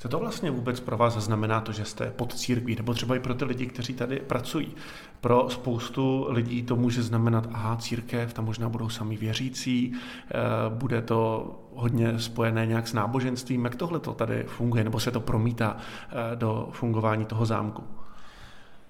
Co 0.00 0.08
to 0.08 0.18
vlastně 0.18 0.50
vůbec 0.50 0.80
pro 0.80 0.96
vás 0.96 1.14
znamená 1.16 1.60
to, 1.60 1.72
že 1.72 1.84
jste 1.84 2.10
pod 2.10 2.34
církví, 2.34 2.76
nebo 2.76 2.94
třeba 2.94 3.16
i 3.16 3.20
pro 3.20 3.34
ty 3.34 3.44
lidi, 3.44 3.66
kteří 3.66 3.94
tady 3.94 4.16
pracují? 4.16 4.74
Pro 5.20 5.46
spoustu 5.50 6.26
lidí 6.28 6.62
to 6.62 6.76
může 6.76 7.02
znamenat, 7.02 7.48
aha, 7.52 7.76
církev, 7.76 8.32
tam 8.32 8.44
možná 8.44 8.68
budou 8.68 8.88
sami 8.88 9.16
věřící, 9.16 9.92
eh, 9.92 10.34
bude 10.68 11.02
to 11.02 11.50
hodně 11.74 12.18
spojené 12.18 12.66
nějak 12.66 12.88
s 12.88 12.92
náboženstvím. 12.92 13.64
Jak 13.64 13.76
tohle 13.76 14.00
to 14.00 14.12
tady 14.12 14.44
funguje, 14.46 14.84
nebo 14.84 15.00
se 15.00 15.10
to 15.10 15.20
promítá 15.20 15.76
eh, 15.76 16.36
do 16.36 16.68
fungování 16.72 17.24
toho 17.24 17.46
zámku? 17.46 17.82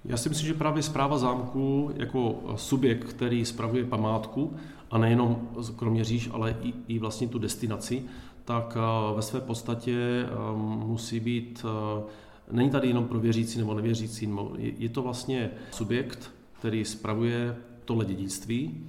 Já 0.05 0.17
si 0.17 0.29
myslím, 0.29 0.47
že 0.47 0.53
právě 0.53 0.83
zpráva 0.83 1.17
zámku 1.17 1.91
jako 1.95 2.35
subjekt, 2.55 3.03
který 3.03 3.45
spravuje 3.45 3.85
památku, 3.85 4.57
a 4.91 4.97
nejenom 4.97 5.49
kromě 5.75 6.03
říš, 6.03 6.29
ale 6.33 6.55
i, 6.61 6.73
i 6.87 6.99
vlastně 6.99 7.27
tu 7.27 7.39
destinaci, 7.39 8.03
tak 8.49 8.77
eh, 8.77 9.15
ve 9.15 9.21
své 9.21 9.41
podstatě 9.41 10.25
eh, 10.25 10.57
musí 10.85 11.19
být, 11.19 11.65
eh, 11.65 12.03
není 12.51 12.69
tady 12.69 12.87
jenom 12.87 13.07
pro 13.07 13.19
věřící 13.19 13.59
nebo 13.59 13.73
nevěřící, 13.73 14.29
je 14.57 14.89
to 14.89 15.01
vlastně 15.01 15.51
subjekt, 15.71 16.31
který 16.59 16.85
spravuje 16.85 17.55
tohle 17.85 18.05
dědictví. 18.05 18.87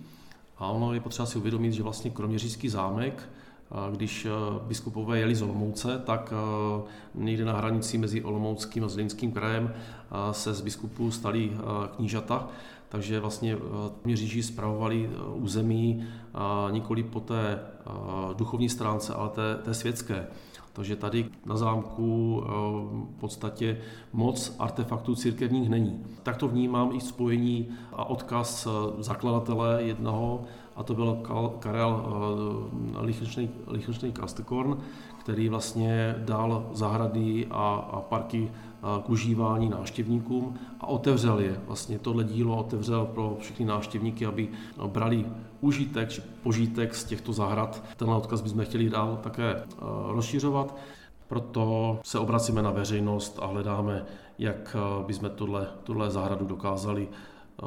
A 0.59 0.67
ono 0.67 0.95
je 0.95 1.00
potřeba 1.00 1.26
si 1.26 1.38
uvědomit, 1.38 1.73
že 1.73 1.83
vlastně 1.83 2.11
kroměřížský 2.11 2.69
zámek 2.69 3.29
když 3.93 4.26
biskupové 4.67 5.19
jeli 5.19 5.35
z 5.35 5.43
Olomouce, 5.43 6.02
tak 6.07 6.33
někde 7.14 7.45
na 7.45 7.52
hranici 7.52 7.99
mezi 7.99 8.23
Olomouckým 8.23 8.85
a 8.85 8.88
Zlínským 8.88 9.33
krajem 9.33 9.75
se 10.33 10.55
z 10.55 10.61
biskupů 10.61 11.11
stali 11.11 11.52
knížata 11.97 12.49
takže 12.90 13.21
vlastně 13.21 13.55
eh, 13.55 13.90
měříží 14.05 14.43
zpravovali 14.43 15.11
eh, 15.12 15.33
území 15.35 16.05
nikoli 16.71 17.02
po 17.02 17.21
té 17.21 17.59
eh, 17.59 17.90
duchovní 18.37 18.69
stránce, 18.69 19.14
ale 19.14 19.29
té, 19.29 19.57
té 19.57 19.75
světské. 19.75 20.26
Takže 20.73 20.97
tady 20.97 21.26
na 21.47 21.57
zámku 21.57 22.43
v 23.17 23.21
podstatě 23.21 23.79
moc 24.12 24.57
artefaktů 24.59 25.14
církevních 25.14 25.69
není. 25.69 26.05
Tak 26.23 26.37
to 26.37 26.49
vnímám 26.49 26.90
i 26.95 27.00
spojení 27.00 27.69
a 27.93 28.05
odkaz 28.05 28.69
zakladatele 28.99 29.83
jednoho, 29.83 30.45
a 30.76 30.83
to 30.83 30.95
byl 30.95 31.19
Karel 31.59 32.05
Lichtenstein 33.67 34.12
Kastekorn, 34.12 34.79
který 35.19 35.49
vlastně 35.49 36.14
dal 36.19 36.71
zahrady 36.73 37.47
a, 37.50 37.75
a 37.93 38.00
parky 38.00 38.50
k 39.03 39.11
užívání 39.11 39.69
návštěvníkům 39.69 40.59
a 40.81 40.87
otevřel 40.87 41.39
je. 41.39 41.61
Vlastně 41.67 41.99
tohle 41.99 42.25
dílo 42.25 42.57
otevřel 42.57 43.07
pro 43.07 43.37
všechny 43.41 43.65
návštěvníky, 43.65 44.27
aby 44.27 44.49
brali 44.87 45.27
užitek 45.61 46.09
či 46.09 46.23
požitek 46.43 46.95
z 46.95 47.05
těchto 47.05 47.33
zahrad. 47.33 47.83
Tenhle 47.97 48.17
odkaz 48.17 48.41
bychom 48.41 48.65
chtěli 48.65 48.91
dál 48.91 49.19
také 49.23 49.63
rozšiřovat. 50.07 50.77
Proto 51.29 51.99
se 52.05 52.19
obracíme 52.19 52.63
na 52.63 52.71
veřejnost 52.71 53.39
a 53.43 53.47
hledáme, 53.47 54.05
jak 54.39 54.77
bychom 55.07 55.31
tuhle, 55.31 55.67
tuhle 55.85 56.11
zahradu 56.11 56.47
dokázali 56.47 57.09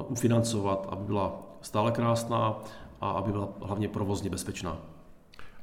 ufinancovat, 0.08 0.88
aby 0.92 1.04
byla 1.04 1.40
stále 1.62 1.92
krásná 1.92 2.56
a 3.02 3.12
aby 3.12 3.32
byla 3.32 3.50
hlavně 3.62 3.88
provozně 3.88 4.30
bezpečná. 4.30 4.78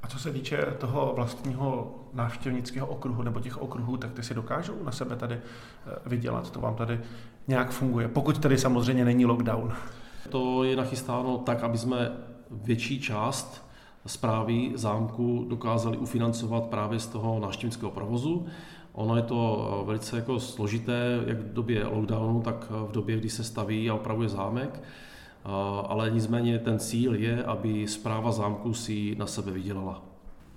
A 0.02 0.08
co 0.08 0.18
se 0.18 0.32
týče 0.32 0.56
toho 0.78 1.12
vlastního 1.16 1.94
návštěvnického 2.12 2.86
okruhu 2.86 3.22
nebo 3.22 3.40
těch 3.40 3.62
okruhů, 3.62 3.96
tak 3.96 4.12
ty 4.12 4.22
si 4.22 4.34
dokážou 4.34 4.84
na 4.84 4.92
sebe 4.92 5.16
tady 5.16 5.34
eh, 5.34 5.40
vydělat. 6.06 6.50
To 6.50 6.60
vám 6.60 6.74
tady 6.74 7.00
nějak 7.48 7.70
funguje, 7.70 8.08
pokud 8.08 8.38
tady 8.38 8.58
samozřejmě 8.58 9.04
není 9.04 9.26
lockdown. 9.26 9.72
To 10.28 10.64
je 10.64 10.76
nachystáno 10.76 11.38
tak, 11.38 11.62
aby 11.62 11.78
jsme 11.78 12.12
větší 12.50 13.00
část 13.00 13.70
zprávy 14.06 14.72
zámku 14.74 15.46
dokázali 15.48 15.96
ufinancovat 15.96 16.64
právě 16.64 16.98
z 16.98 17.06
toho 17.06 17.40
návštěvnického 17.40 17.90
provozu. 17.90 18.46
Ono 18.92 19.16
je 19.16 19.22
to 19.22 19.70
eh, 19.82 19.86
velice 19.86 20.16
jako 20.16 20.40
složité, 20.40 21.22
jak 21.26 21.38
v 21.38 21.52
době 21.52 21.86
lockdownu, 21.86 22.42
tak 22.42 22.70
v 22.70 22.92
době, 22.92 23.16
kdy 23.16 23.30
se 23.30 23.44
staví 23.44 23.90
a 23.90 23.94
opravuje 23.94 24.28
zámek. 24.28 24.82
Ale 25.88 26.10
nicméně 26.10 26.58
ten 26.58 26.78
cíl 26.78 27.14
je, 27.14 27.44
aby 27.44 27.88
zpráva 27.88 28.32
zámku 28.32 28.74
si 28.74 29.16
na 29.18 29.26
sebe 29.26 29.52
vydělala. 29.52 30.02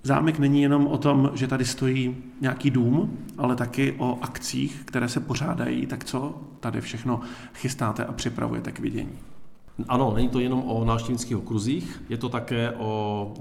Zámek 0.02 0.38
není 0.38 0.62
jenom 0.62 0.86
o 0.86 0.98
tom, 0.98 1.30
že 1.34 1.46
tady 1.48 1.64
stojí 1.64 2.16
nějaký 2.40 2.70
dům, 2.70 3.18
ale 3.38 3.56
taky 3.56 3.94
o 3.98 4.18
akcích, 4.20 4.82
které 4.84 5.08
se 5.08 5.20
pořádají. 5.20 5.86
Tak 5.86 6.04
co 6.04 6.34
tady 6.60 6.80
všechno 6.80 7.20
chystáte 7.54 8.04
a 8.04 8.12
připravujete 8.12 8.72
k 8.72 8.78
vidění? 8.78 9.18
Ano, 9.88 10.12
není 10.14 10.28
to 10.28 10.40
jenom 10.40 10.62
o 10.66 10.84
návštěvnických 10.84 11.36
okruzích, 11.36 12.02
je 12.08 12.16
to 12.16 12.28
také 12.28 12.70
o 12.70 13.34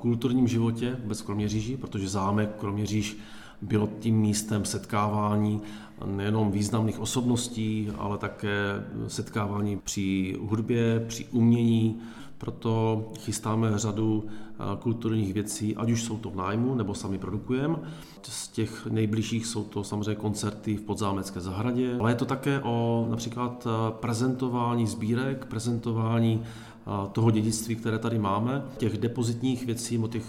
kulturním 0.00 0.48
životě 0.48 0.96
vůbec 1.02 1.22
Kroměříži, 1.22 1.76
protože 1.76 2.08
zámek 2.08 2.50
Kroměříž 2.58 3.18
bylo 3.62 3.88
tím 4.00 4.16
místem 4.20 4.64
setkávání 4.64 5.60
nejenom 6.06 6.50
významných 6.50 7.00
osobností, 7.00 7.90
ale 7.98 8.18
také 8.18 8.84
setkávání 9.06 9.76
při 9.76 10.36
hudbě, 10.40 11.04
při 11.08 11.24
umění. 11.32 12.00
Proto 12.38 13.04
chystáme 13.20 13.78
řadu 13.78 14.24
eh, 14.26 14.54
kulturních 14.78 15.34
věcí, 15.34 15.76
ať 15.76 15.90
už 15.90 16.02
jsou 16.02 16.18
to 16.18 16.30
v 16.30 16.36
nájmu, 16.36 16.74
nebo 16.74 16.94
sami 16.94 17.18
produkujeme. 17.18 17.76
Z 18.22 18.48
těch 18.48 18.86
nejbližších 18.86 19.46
jsou 19.46 19.64
to 19.64 19.84
samozřejmě 19.84 20.14
koncerty 20.14 20.76
v 20.76 20.82
podzámecké 20.82 21.40
zahradě, 21.40 21.96
ale 22.00 22.10
je 22.10 22.14
to 22.14 22.24
také 22.24 22.60
o 22.60 23.06
například 23.10 23.66
eh, 23.66 23.92
prezentování 24.00 24.86
sbírek, 24.86 25.44
prezentování 25.44 26.42
eh, 26.42 26.90
toho 27.12 27.30
dědictví, 27.30 27.76
které 27.76 27.98
tady 27.98 28.18
máme. 28.18 28.62
Těch 28.76 28.98
depozitních 28.98 29.66
věcí, 29.66 30.02
těch 30.10 30.24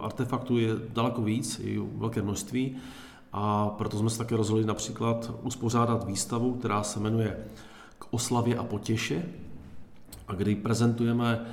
artefaktů 0.00 0.58
je 0.58 0.70
daleko 0.92 1.22
víc, 1.22 1.60
je 1.64 1.80
velké 1.94 2.22
množství. 2.22 2.76
A 3.32 3.68
proto 3.68 3.98
jsme 3.98 4.10
se 4.10 4.18
také 4.18 4.36
rozhodli 4.36 4.64
například 4.64 5.32
uspořádat 5.42 6.06
výstavu, 6.06 6.52
která 6.52 6.82
se 6.82 7.00
jmenuje 7.00 7.38
K 7.98 8.06
oslavě 8.10 8.56
a 8.56 8.64
potěše, 8.64 9.22
a 10.28 10.34
kdy 10.34 10.54
prezentujeme 10.54 11.46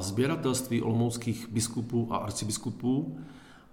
sběratelství 0.00 0.82
olomouckých 0.82 1.48
biskupů 1.50 2.08
a 2.10 2.16
arcibiskupů 2.16 3.18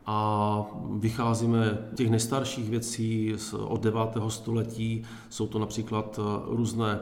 a 0.05 0.65
vycházíme 0.99 1.77
těch 1.95 2.09
nejstarších 2.09 2.69
věcí 2.69 3.35
od 3.57 3.81
9. 3.81 3.99
století. 4.27 5.03
Jsou 5.29 5.47
to 5.47 5.59
například 5.59 6.19
různé 6.47 6.99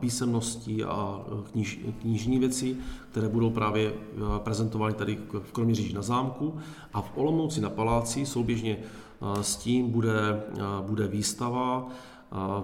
písemnosti 0.00 0.84
a 0.84 1.20
kniž, 1.52 1.80
knižní 2.00 2.38
věci, 2.38 2.76
které 3.10 3.28
budou 3.28 3.50
právě 3.50 3.92
prezentovány 4.38 4.94
tady 4.94 5.18
v 5.42 5.52
Kroměříži 5.52 5.94
na 5.94 6.02
zámku. 6.02 6.54
A 6.92 7.00
v 7.00 7.12
Olomouci 7.16 7.60
na 7.60 7.70
paláci 7.70 8.26
souběžně 8.26 8.76
s 9.40 9.56
tím 9.56 9.90
bude, 9.90 10.42
bude 10.80 11.08
výstava 11.08 11.88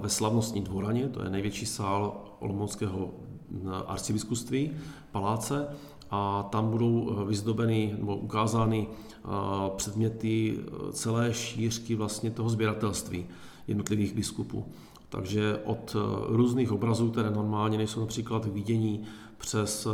ve 0.00 0.08
slavnostní 0.08 0.60
dvoraně, 0.60 1.08
to 1.08 1.22
je 1.22 1.30
největší 1.30 1.66
sál 1.66 2.20
Olomouckého 2.40 3.10
arcibiskupství, 3.86 4.70
paláce, 5.12 5.66
a 6.10 6.48
tam 6.50 6.70
budou 6.70 7.24
vyzdobeny 7.26 7.94
nebo 7.98 8.16
ukázány 8.16 8.86
předměty 9.76 10.58
celé 10.92 11.34
šířky 11.34 11.94
vlastně 11.94 12.30
toho 12.30 12.50
sběratelství 12.50 13.26
jednotlivých 13.68 14.14
biskupů. 14.14 14.64
Takže 15.08 15.60
od 15.64 15.96
různých 16.26 16.72
obrazů, 16.72 17.10
které 17.10 17.30
normálně 17.30 17.78
nejsou 17.78 18.00
například 18.00 18.44
vidění, 18.44 19.02
přes 19.38 19.88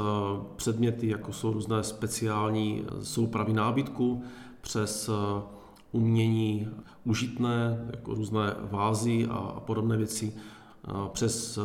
předměty, 0.57 1.09
jako 1.09 1.33
jsou 1.33 1.53
různé 1.53 1.83
speciální 1.83 2.85
soupravy 3.03 3.53
nábytku, 3.53 4.23
přes 4.61 5.11
umění 5.93 6.69
užitné, 7.05 7.87
jako 7.91 8.15
různé 8.15 8.55
vázy 8.71 9.27
a 9.31 9.61
podobné 9.67 9.97
věci, 9.97 10.33
přes 11.13 11.59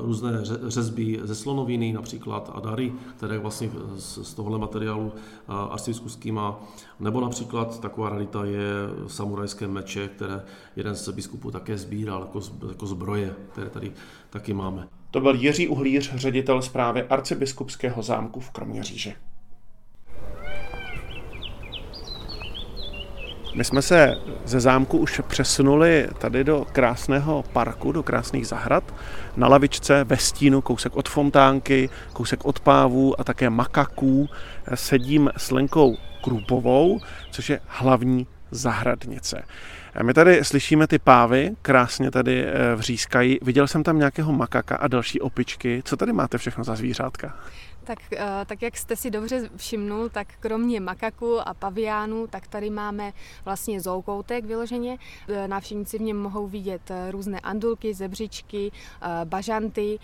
různé 0.00 0.40
řezby 0.66 1.20
ze 1.22 1.34
slonoviny 1.34 1.92
například 1.92 2.50
a 2.54 2.60
dary, 2.60 2.92
které 3.16 3.38
vlastně 3.38 3.70
z 3.96 4.34
tohohle 4.34 4.58
materiálu 4.58 5.12
arcibiskupský 5.48 6.32
má. 6.32 6.60
Nebo 7.00 7.20
například 7.20 7.80
taková 7.80 8.08
rarita 8.08 8.44
je 8.44 8.62
samurajské 9.06 9.68
meče, 9.68 10.08
které 10.08 10.42
jeden 10.76 10.94
z 10.94 11.08
biskupů 11.08 11.50
také 11.50 11.78
sbíral 11.78 12.20
jako, 12.20 12.40
jako 12.68 12.86
zbroje, 12.86 13.34
které 13.52 13.70
tady 13.70 13.92
taky 14.30 14.52
máme. 14.54 14.88
To 15.10 15.20
byl 15.20 15.34
Jiří 15.34 15.68
Uhlíř, 15.68 16.14
ředitel 16.14 16.62
zprávy 16.62 17.02
arcibiskupského 17.02 18.02
zámku 18.02 18.40
v 18.40 18.50
Kroměříži. 18.50 19.14
My 23.58 23.64
jsme 23.64 23.82
se 23.82 24.14
ze 24.44 24.60
zámku 24.60 24.98
už 24.98 25.20
přesunuli 25.28 26.08
tady 26.18 26.44
do 26.44 26.66
krásného 26.72 27.44
parku, 27.52 27.92
do 27.92 28.02
krásných 28.02 28.46
zahrad. 28.46 28.94
Na 29.36 29.48
lavičce 29.48 30.04
ve 30.04 30.16
stínu, 30.16 30.60
kousek 30.60 30.96
od 30.96 31.08
fontánky, 31.08 31.90
kousek 32.12 32.44
od 32.44 32.60
pávů 32.60 33.20
a 33.20 33.24
také 33.24 33.50
makaků 33.50 34.28
sedím 34.74 35.30
s 35.36 35.50
Lenkou 35.50 35.96
Krupovou, 36.24 37.00
což 37.30 37.50
je 37.50 37.60
hlavní 37.66 38.26
zahradnice. 38.50 39.42
My 40.02 40.14
tady 40.14 40.44
slyšíme 40.44 40.86
ty 40.86 40.98
pávy, 40.98 41.50
krásně 41.62 42.10
tady 42.10 42.44
eh, 42.44 42.74
vřískají. 42.74 43.38
Viděl 43.42 43.66
jsem 43.66 43.82
tam 43.82 43.98
nějakého 43.98 44.32
makaka 44.32 44.76
a 44.76 44.88
další 44.88 45.20
opičky. 45.20 45.82
Co 45.84 45.96
tady 45.96 46.12
máte 46.12 46.38
všechno 46.38 46.64
za 46.64 46.74
zvířátka? 46.74 47.36
Tak, 47.88 47.98
eh, 48.12 48.44
tak 48.46 48.62
jak 48.62 48.76
jste 48.76 48.96
si 48.96 49.10
dobře 49.10 49.48
všimnul, 49.56 50.08
tak 50.08 50.28
kromě 50.40 50.80
makaku 50.80 51.40
a 51.48 51.54
paviánů, 51.54 52.26
tak 52.26 52.46
tady 52.46 52.70
máme 52.70 53.12
vlastně 53.44 53.80
zoukoutek 53.80 54.44
vyloženě. 54.44 54.98
Eh, 55.28 55.48
návštěvníci 55.48 55.98
v 55.98 56.00
něm 56.00 56.16
mohou 56.16 56.46
vidět 56.46 56.90
eh, 56.90 57.10
různé 57.10 57.40
andulky, 57.40 57.94
zebřičky, 57.94 58.70
bažanty. 59.24 59.98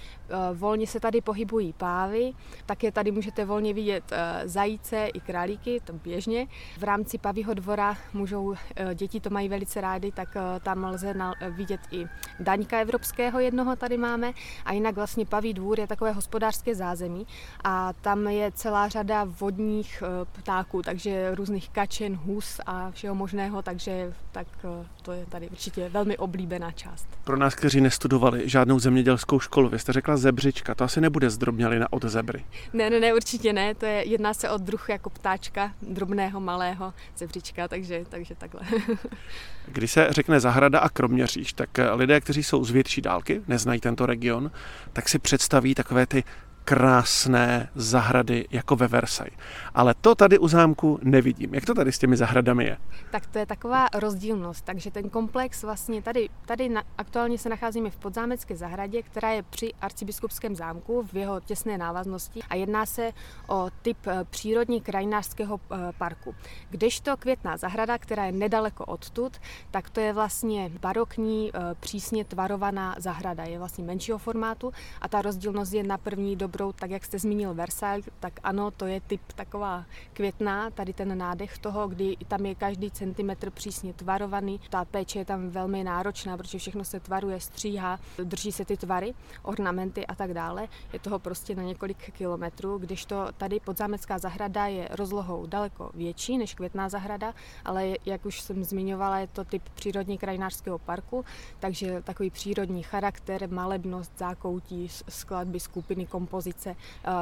Volně 0.55 0.87
se 0.87 1.01
tady 1.01 1.21
pohybují 1.21 1.73
pávy, 1.73 2.33
také 2.67 2.93
tady 2.93 3.11
můžete 3.11 3.45
volně 3.45 3.75
vidět 3.75 4.13
zajíce 4.45 5.07
i 5.07 5.21
králíky, 5.21 5.81
to 5.85 5.93
běžně. 5.93 6.47
V 6.79 6.83
rámci 6.83 7.19
pavího 7.19 7.55
dvora 7.55 7.97
můžou, 8.13 8.55
děti 8.95 9.21
to 9.21 9.31
mají 9.31 9.49
velice 9.49 9.81
rády, 9.81 10.13
tak 10.13 10.37
tam 10.63 10.85
lze 10.85 11.15
vidět 11.51 11.81
i 11.91 12.07
daňka 12.41 12.79
evropského 12.79 13.41
jednoho 13.41 13.77
tady 13.77 13.99
máme. 13.99 14.33
A 14.65 14.73
jinak 14.73 14.95
vlastně 14.95 15.27
paví 15.27 15.55
dvůr 15.55 15.81
je 15.81 15.87
takové 15.87 16.13
hospodářské 16.13 16.75
zázemí 16.75 17.27
a 17.65 17.74
a 17.75 17.93
tam 17.93 18.27
je 18.29 18.53
celá 18.53 18.89
řada 18.89 19.25
vodních 19.25 20.03
eh, 20.07 20.25
ptáků, 20.33 20.83
takže 20.83 21.35
různých 21.35 21.71
kačen, 21.71 22.15
hus 22.15 22.61
a 22.67 22.91
všeho 22.91 23.15
možného, 23.15 23.63
takže 23.63 24.15
tak 24.33 24.47
eh, 24.65 24.87
to 25.03 25.13
je 25.13 25.27
tady 25.27 25.49
určitě 25.49 25.89
velmi 25.89 26.17
oblíbená 26.17 26.73
část. 26.73 27.09
Pro 27.25 27.37
nás, 27.37 27.55
kteří 27.55 27.81
nestudovali 27.81 28.49
žádnou 28.49 28.79
zemědělskou 28.79 29.41
školu, 29.41 29.69
vy 29.69 29.79
jste 29.79 29.93
řekla 29.93 30.17
zebřička, 30.17 30.75
to 30.75 30.85
asi 30.85 31.01
nebude 31.01 31.31
zdrobnělina 31.31 31.93
od 31.93 32.05
zebry. 32.05 32.45
Ne, 32.73 32.91
ne, 32.91 33.01
ne, 33.01 33.15
určitě 33.15 33.53
ne, 33.53 33.75
to 33.75 33.87
je, 33.87 34.09
jedná 34.09 34.35
se 34.35 34.51
o 34.51 34.59
druh 34.59 34.89
jako 34.89 35.11
ptáčka, 35.11 35.73
drobného, 35.83 36.41
malého 36.41 36.95
zebřička, 37.17 37.69
takže, 37.69 38.05
takže 38.09 38.35
takhle. 38.35 38.61
Když 39.67 39.93
se 39.93 40.07
řekne 40.11 40.41
zahrada 40.41 40.79
a 40.79 40.89
kroměříž, 40.89 41.53
tak 41.53 41.79
eh, 41.79 41.91
lidé, 41.91 42.21
kteří 42.21 42.43
jsou 42.43 42.65
z 42.65 42.71
větší 42.71 43.01
dálky, 43.01 43.43
neznají 43.49 43.81
tento 43.81 44.07
region, 44.07 44.51
tak 44.93 45.09
si 45.09 45.19
představí 45.19 45.75
takové 45.75 46.07
ty 46.07 46.25
krásné 46.65 47.69
zahrady 47.75 48.47
jako 48.51 48.77
ve 48.77 48.89
Versailles. 48.89 49.39
Ale 49.75 49.95
to 50.01 50.15
tady 50.15 50.39
u 50.39 50.49
zámku 50.49 50.99
nevidím. 51.03 51.55
Jak 51.55 51.65
to 51.65 51.75
tady 51.75 51.93
s 51.93 51.99
těmi 51.99 52.17
zahradami 52.17 52.65
je? 52.65 52.77
Tak 53.11 53.27
to 53.27 53.39
je 53.39 53.47
taková 53.47 53.87
rozdílnost. 53.95 54.65
Takže 54.65 54.91
ten 54.91 55.11
komplex 55.11 55.63
vlastně 55.63 56.03
tady, 56.03 56.29
tady 56.47 56.69
na, 56.69 56.83
aktuálně 56.99 57.39
se 57.39 57.49
nacházíme 57.49 57.91
v 57.91 57.97
podzámecké 57.97 58.57
zahradě, 58.57 59.03
která 59.03 59.31
je 59.31 59.43
při 59.43 59.73
arcibiskupském 59.81 60.57
zámku 60.57 61.03
v 61.13 61.15
jeho 61.15 61.41
těsné 61.41 61.79
návaznosti 61.79 62.41
a 62.49 62.55
jedná 62.55 62.87
se 62.87 63.13
o 63.49 63.69
typ 63.83 63.99
eh, 64.07 64.25
přírodní 64.31 64.81
krajinářského 64.81 65.61
eh, 65.73 65.77
parku. 65.99 66.35
Kdežto 66.71 67.17
květná 67.17 67.57
zahrada, 67.57 67.99
která 67.99 68.27
je 68.27 68.33
nedaleko 68.33 68.85
odtud, 68.85 69.33
tak 69.71 69.91
to 69.91 70.01
je 70.01 70.13
vlastně 70.13 70.71
barokní, 70.81 71.51
eh, 71.55 71.59
přísně 71.81 72.25
tvarovaná 72.25 72.97
zahrada. 72.99 73.45
Je 73.45 73.59
vlastně 73.59 73.85
menšího 73.85 74.19
formátu 74.19 74.73
a 75.01 75.09
ta 75.09 75.23
rozdílnost 75.23 75.73
je 75.73 75.83
na 75.83 75.99
první 75.99 76.37
dobrou 76.37 76.54
broud, 76.55 76.77
tak 76.77 76.91
jak 76.91 77.05
jste 77.05 77.19
zmínil 77.19 77.55
Versailles, 77.55 78.09
tak 78.21 78.33
ano, 78.43 78.71
to 78.71 78.87
je 78.87 79.01
typ 79.01 79.21
taková 79.35 79.85
květná, 80.13 80.71
tady 80.71 80.93
ten 80.93 81.19
nádech 81.19 81.59
toho, 81.59 81.89
kdy 81.89 82.17
tam 82.29 82.47
je 82.47 82.55
každý 82.55 82.91
centimetr 82.91 83.51
přísně 83.51 83.93
tvarovaný. 83.93 84.61
Ta 84.71 84.85
péče 84.85 85.19
je 85.19 85.25
tam 85.25 85.51
velmi 85.51 85.85
náročná, 85.85 86.37
protože 86.37 86.59
všechno 86.59 86.85
se 86.85 87.01
tvaruje, 87.01 87.41
stříhá, 87.41 87.99
drží 88.25 88.53
se 88.53 88.65
ty 88.65 88.77
tvary, 88.77 89.15
ornamenty 89.43 90.07
a 90.07 90.15
tak 90.15 90.35
dále. 90.35 90.69
Je 90.93 90.99
toho 90.99 91.19
prostě 91.19 91.55
na 91.55 91.63
několik 91.63 92.13
kilometrů, 92.13 92.79
když 92.79 93.05
to 93.05 93.27
tady 93.37 93.61
podzámecká 93.61 94.19
zahrada 94.19 94.67
je 94.67 94.89
rozlohou 94.91 95.47
daleko 95.47 95.91
větší 95.95 96.39
než 96.39 96.55
květná 96.55 96.89
zahrada, 96.89 97.35
ale 97.65 97.95
jak 98.07 98.27
už 98.27 98.41
jsem 98.41 98.65
zmiňovala, 98.65 99.19
je 99.19 99.27
to 99.27 99.45
typ 99.45 99.63
přírodně 99.75 100.19
krajinářského 100.19 100.79
parku, 100.79 101.25
takže 101.61 102.03
takový 102.03 102.31
přírodní 102.31 102.83
charakter, 102.83 103.51
malebnost, 103.51 104.13
zákoutí, 104.19 104.89
skladby, 105.09 105.61
skupiny, 105.61 106.07
kompozice, 106.07 106.44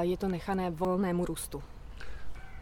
je 0.01 0.17
to 0.17 0.29
nechané 0.29 0.71
volnému 0.71 1.25
růstu. 1.25 1.63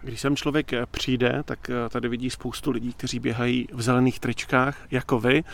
Když 0.02 0.20
sem 0.20 0.36
člověk 0.36 0.70
přijde, 0.90 1.42
tak 1.44 1.70
tady 1.90 2.08
vidí 2.08 2.30
spoustu 2.30 2.70
lidí, 2.70 2.92
kteří 2.92 3.18
běhají 3.18 3.68
v 3.72 3.82
zelených 3.82 4.20
tričkách, 4.20 4.76
jako 4.90 5.20
vy. 5.20 5.44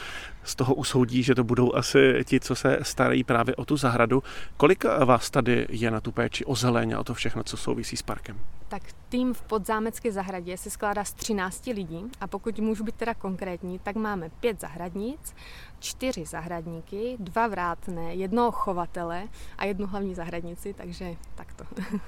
Z 0.44 0.54
toho 0.54 0.74
usoudí, 0.74 1.22
že 1.22 1.34
to 1.34 1.44
budou 1.44 1.74
asi 1.74 2.24
ti, 2.24 2.40
co 2.40 2.54
se 2.54 2.78
starají 2.82 3.24
právě 3.24 3.56
o 3.56 3.64
tu 3.64 3.76
zahradu. 3.76 4.22
Kolik 4.56 4.84
vás 4.84 5.30
tady 5.30 5.66
je 5.70 5.90
na 5.90 6.00
tu 6.00 6.12
péči 6.12 6.44
o 6.44 6.54
zeleň 6.54 6.92
a 6.92 6.98
o 6.98 7.04
to 7.04 7.14
všechno, 7.14 7.44
co 7.44 7.56
souvisí 7.56 7.96
s 7.96 8.02
parkem? 8.02 8.40
Tak 8.68 8.82
tým 9.08 9.34
v 9.34 9.42
podzámecké 9.42 10.12
zahradě 10.12 10.56
se 10.56 10.70
skládá 10.70 11.04
z 11.04 11.12
13 11.12 11.66
lidí. 11.66 12.04
A 12.20 12.26
pokud 12.26 12.58
můžu 12.58 12.84
být 12.84 12.94
teda 12.94 13.14
konkrétní, 13.14 13.78
tak 13.78 13.96
máme 13.96 14.30
pět 14.40 14.60
zahradnic, 14.60 15.34
čtyři 15.78 16.24
zahradníky, 16.24 17.16
dva 17.18 17.46
vrátné, 17.46 18.14
jednoho 18.14 18.52
chovatele 18.52 19.28
a 19.58 19.64
jednu 19.64 19.86
hlavní 19.86 20.14
zahradnici, 20.14 20.74
takže 20.74 21.16
takto. 21.34 21.64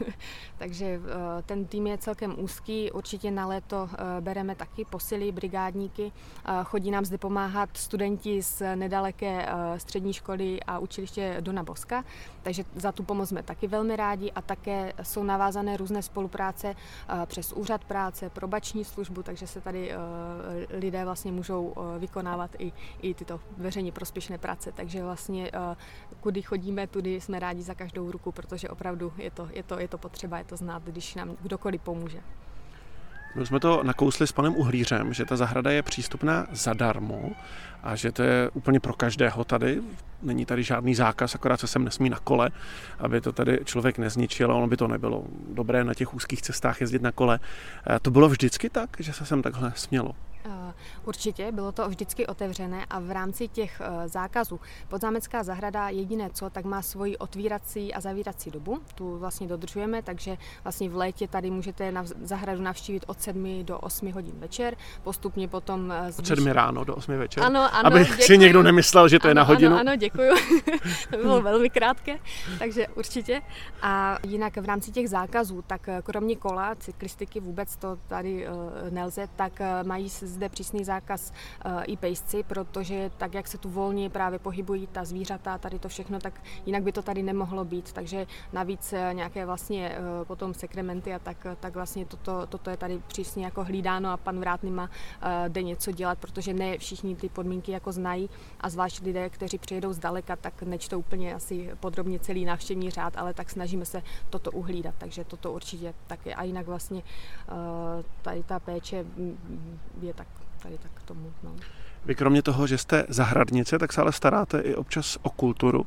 takže 0.59 0.87
eh, 0.87 1.43
ten 1.43 1.65
tým 1.67 1.87
je 1.87 1.99
celkem 1.99 2.35
úzký, 2.39 2.93
určitě 2.93 3.31
na 3.31 3.47
léto 3.47 3.91
eh, 3.93 4.21
bereme 4.21 4.55
taky 4.55 4.85
posily, 4.85 5.33
brigádníky, 5.33 6.13
chodí 6.65 6.91
nám 6.91 7.05
zde 7.05 7.19
pomáhat 7.19 7.71
studenti 7.77 8.43
z 8.43 8.63
nedaleké 8.75 9.47
eh, 9.47 9.81
střední 9.81 10.13
školy 10.13 10.61
a 10.67 10.79
učiliště 10.79 11.37
Dona 11.41 11.63
Boska, 11.63 12.05
takže 12.43 12.65
za 12.75 12.93
tu 12.93 13.03
pomoc 13.03 13.29
jsme 13.29 13.43
taky 13.43 13.67
velmi 13.67 13.97
rádi 13.97 14.33
a 14.33 14.43
také 14.43 14.93
jsou 15.03 15.23
navázané 15.23 15.77
různé 15.77 16.03
spolupráce 16.03 16.48
přes 17.27 17.53
úřad 17.53 17.85
práce, 17.85 18.31
probační 18.31 18.85
službu, 18.85 19.23
takže 19.23 19.47
se 19.47 19.61
tady 19.61 19.93
lidé 20.71 21.05
vlastně 21.05 21.33
můžou 21.33 21.75
vykonávat 21.99 22.51
i, 22.59 22.73
i 23.03 23.15
tyto 23.15 23.41
veřejně 23.57 23.93
prospěšné 23.93 24.39
práce, 24.39 24.73
takže 24.73 25.03
vlastně 25.03 25.51
eh, 25.53 25.77
kudy 26.21 26.43
chodíme, 26.43 26.87
tudy 26.87 27.21
jsme 27.21 27.39
rádi 27.39 27.63
za 27.63 27.75
každou 27.75 28.11
ruku, 28.11 28.33
protože 28.33 28.69
opravdu 28.69 29.13
je 29.17 29.31
to, 29.31 29.49
je 29.53 29.63
to, 29.63 29.79
je 29.79 29.89
to 29.89 29.99
potřeba, 29.99 30.39
je 30.39 30.45
to 30.45 30.57
znát, 30.57 30.83
když 30.83 31.15
nám 31.15 31.37
kdokoliv 31.41 31.83
pomůže. 31.83 32.21
My 33.35 33.47
jsme 33.47 33.61
to 33.61 33.83
nakousli 33.83 34.27
s 34.27 34.33
panem 34.33 34.57
Uhlířem, 34.57 35.15
že 35.15 35.25
ta 35.25 35.37
zahrada 35.37 35.71
je 35.71 35.83
přístupná 35.83 36.47
zadarmo 36.53 37.31
a 37.83 37.97
že 37.97 38.13
to 38.13 38.23
je 38.23 38.51
úplně 38.53 38.81
pro 38.81 38.93
každého 38.93 39.45
tady. 39.45 39.83
Není 40.23 40.47
tady 40.47 40.63
žádný 40.63 40.95
zákaz, 40.95 41.35
akorát 41.35 41.61
se 41.61 41.67
sem 41.67 41.85
nesmí 41.85 42.11
na 42.11 42.19
kole, 42.19 42.51
aby 42.99 43.21
to 43.21 43.33
tady 43.33 43.59
člověk 43.65 43.99
nezničil, 43.99 44.53
ono 44.53 44.67
by 44.67 44.77
to 44.77 44.89
nebylo 44.89 45.25
dobré 45.55 45.85
na 45.85 45.95
těch 45.95 46.15
úzkých 46.15 46.43
cestách 46.43 46.81
jezdit 46.81 47.03
na 47.03 47.13
kole. 47.13 47.39
To 48.03 48.11
bylo 48.11 48.29
vždycky 48.29 48.71
tak, 48.71 48.91
že 48.99 49.13
se 49.13 49.27
sem 49.27 49.43
takhle 49.43 49.73
smělo? 49.77 50.13
Eh, 50.45 50.75
určitě, 51.05 51.53
bylo 51.53 51.73
to 51.73 51.89
vždycky 51.89 52.27
otevřené 52.27 52.85
a 52.91 52.99
v 52.99 53.11
rámci 53.11 53.49
těch 53.49 53.81
eh, 53.81 54.09
zákazů 54.09 54.61
podzámecká 54.89 55.43
zahrada 55.43 55.89
jediné 55.89 56.31
co, 56.33 56.51
tak 56.51 56.65
má 56.65 56.83
svoji 56.83 57.19
otvírací 57.19 57.95
a 57.95 58.01
zavírací 58.01 58.51
dobu, 58.51 58.81
tu 58.95 59.19
vlastně 59.19 59.49
dodržujeme, 59.49 60.03
takže 60.03 60.37
vlastně 60.65 60.89
v 60.89 60.97
létě 60.97 61.29
tady 61.29 61.51
můžete 61.51 61.93
na 61.93 62.05
zahradu 62.23 62.63
navštívit 62.63 63.05
od 63.07 63.21
7 63.21 63.65
do 63.65 63.79
8 63.79 64.13
hodin 64.13 64.35
večer, 64.39 64.77
postupně 65.03 65.49
potom... 65.49 65.93
Zvýš... 66.09 66.31
Od 66.31 66.37
7 66.37 66.47
ráno 66.47 66.85
do 66.85 66.95
8 66.95 67.17
večer? 67.17 67.43
Ano, 67.43 67.75
ano. 67.75 67.87
Aby 67.87 68.01
děkuju. 68.01 68.27
si 68.27 68.39
někdo 68.39 68.63
nemyslel, 68.63 69.09
že 69.09 69.19
to 69.19 69.25
ano, 69.25 69.31
je 69.31 69.35
na 69.35 69.43
hodinu. 69.43 69.71
Ano, 69.71 69.81
ano, 69.81 69.97
děkuju. 69.97 70.35
to 71.11 71.17
bylo 71.17 71.43
velmi 71.43 71.71
krátké, 71.71 72.19
takže 72.59 72.89
určitě. 72.89 73.43
A 73.83 74.19
jinak 74.27 74.57
v 74.57 74.65
rámci 74.65 74.91
těch 74.91 75.09
zákazů, 75.09 75.65
tak 75.67 75.89
eh, 75.89 76.03
kromě 76.03 76.37
kola, 76.37 76.75
cyklistiky 76.75 77.41
vůbec 77.41 77.77
to 77.77 77.99
tady 78.09 78.47
nelze, 78.91 79.29
tak 79.37 79.53
mají 79.83 80.11
zde 80.29 80.49
přísný 80.49 80.85
zákaz 80.85 81.33
eh, 81.65 81.85
i 81.85 81.97
pejsci, 81.97 82.43
protože 82.43 83.11
tak, 83.17 83.35
jak 83.35 83.49
se 83.49 83.59
tu 83.59 83.71
volně 83.71 84.11
právě 84.11 84.39
pohybují 84.39 84.87
ta 84.87 85.05
zvířata, 85.05 85.59
tady 85.59 85.79
to 85.79 85.89
všechno, 85.89 86.19
tak 86.19 86.41
jinak 86.67 86.83
by 86.83 86.93
to 86.93 87.03
tady 87.03 87.23
nemohlo 87.23 87.65
být. 87.65 87.93
Takže 87.93 88.27
navíc 88.53 88.93
eh, 88.93 89.11
nějaké 89.13 89.47
vlastně 89.47 89.89
eh, 89.89 90.25
potom 90.25 90.55
sekrementy 90.55 91.15
a 91.15 91.19
tak, 91.19 91.47
tak 91.61 91.75
vlastně 91.75 92.05
toto, 92.05 92.47
toto 92.47 92.71
je 92.71 92.77
tady 92.77 93.03
přísně 93.07 93.45
jako 93.45 93.65
hlídáno 93.65 94.11
a 94.11 94.17
pan 94.17 94.39
Vrátný 94.39 94.71
má 94.71 94.91
jde 95.49 95.63
něco 95.63 95.93
dělat, 95.93 96.19
protože 96.19 96.55
ne 96.55 96.79
všichni 96.79 97.17
ty 97.17 97.29
podmínky 97.29 97.73
jako 97.73 97.93
znají 97.93 98.31
a 98.61 98.71
zvlášť 98.71 99.03
lidé, 99.03 99.31
kteří 99.31 99.59
přijedou 99.59 99.93
zdaleka, 99.93 100.37
tak 100.37 100.63
nečtou 100.63 100.99
úplně 100.99 101.35
asi 101.35 101.71
podrobně 101.81 102.19
celý 102.19 102.45
návštěvní 102.45 102.91
řád, 102.91 103.17
ale 103.17 103.35
tak 103.35 103.51
snažíme 103.51 103.85
se 103.85 104.03
toto 104.31 104.51
uhlídat, 104.51 104.95
takže 104.99 105.25
toto 105.25 105.53
určitě 105.53 105.95
taky. 106.07 106.35
A 106.35 106.43
jinak 106.43 106.67
vlastně 106.67 107.03
tady 108.23 108.43
ta 108.43 108.61
péče 108.61 109.03
mm, 109.03 109.79
je 110.01 110.15
tak 110.15 110.18
tady 110.63 110.79
tak 110.79 110.91
k 110.95 111.03
tomu. 111.03 111.33
No. 111.43 111.51
Vy 112.05 112.15
kromě 112.15 112.43
toho, 112.43 112.67
že 112.67 112.79
jste 112.79 113.07
zahradnice, 113.09 113.79
tak 113.79 113.93
se 113.93 114.01
ale 114.01 114.13
staráte 114.13 114.61
i 114.61 114.75
občas 114.75 115.19
o 115.23 115.31
kulturu. 115.31 115.87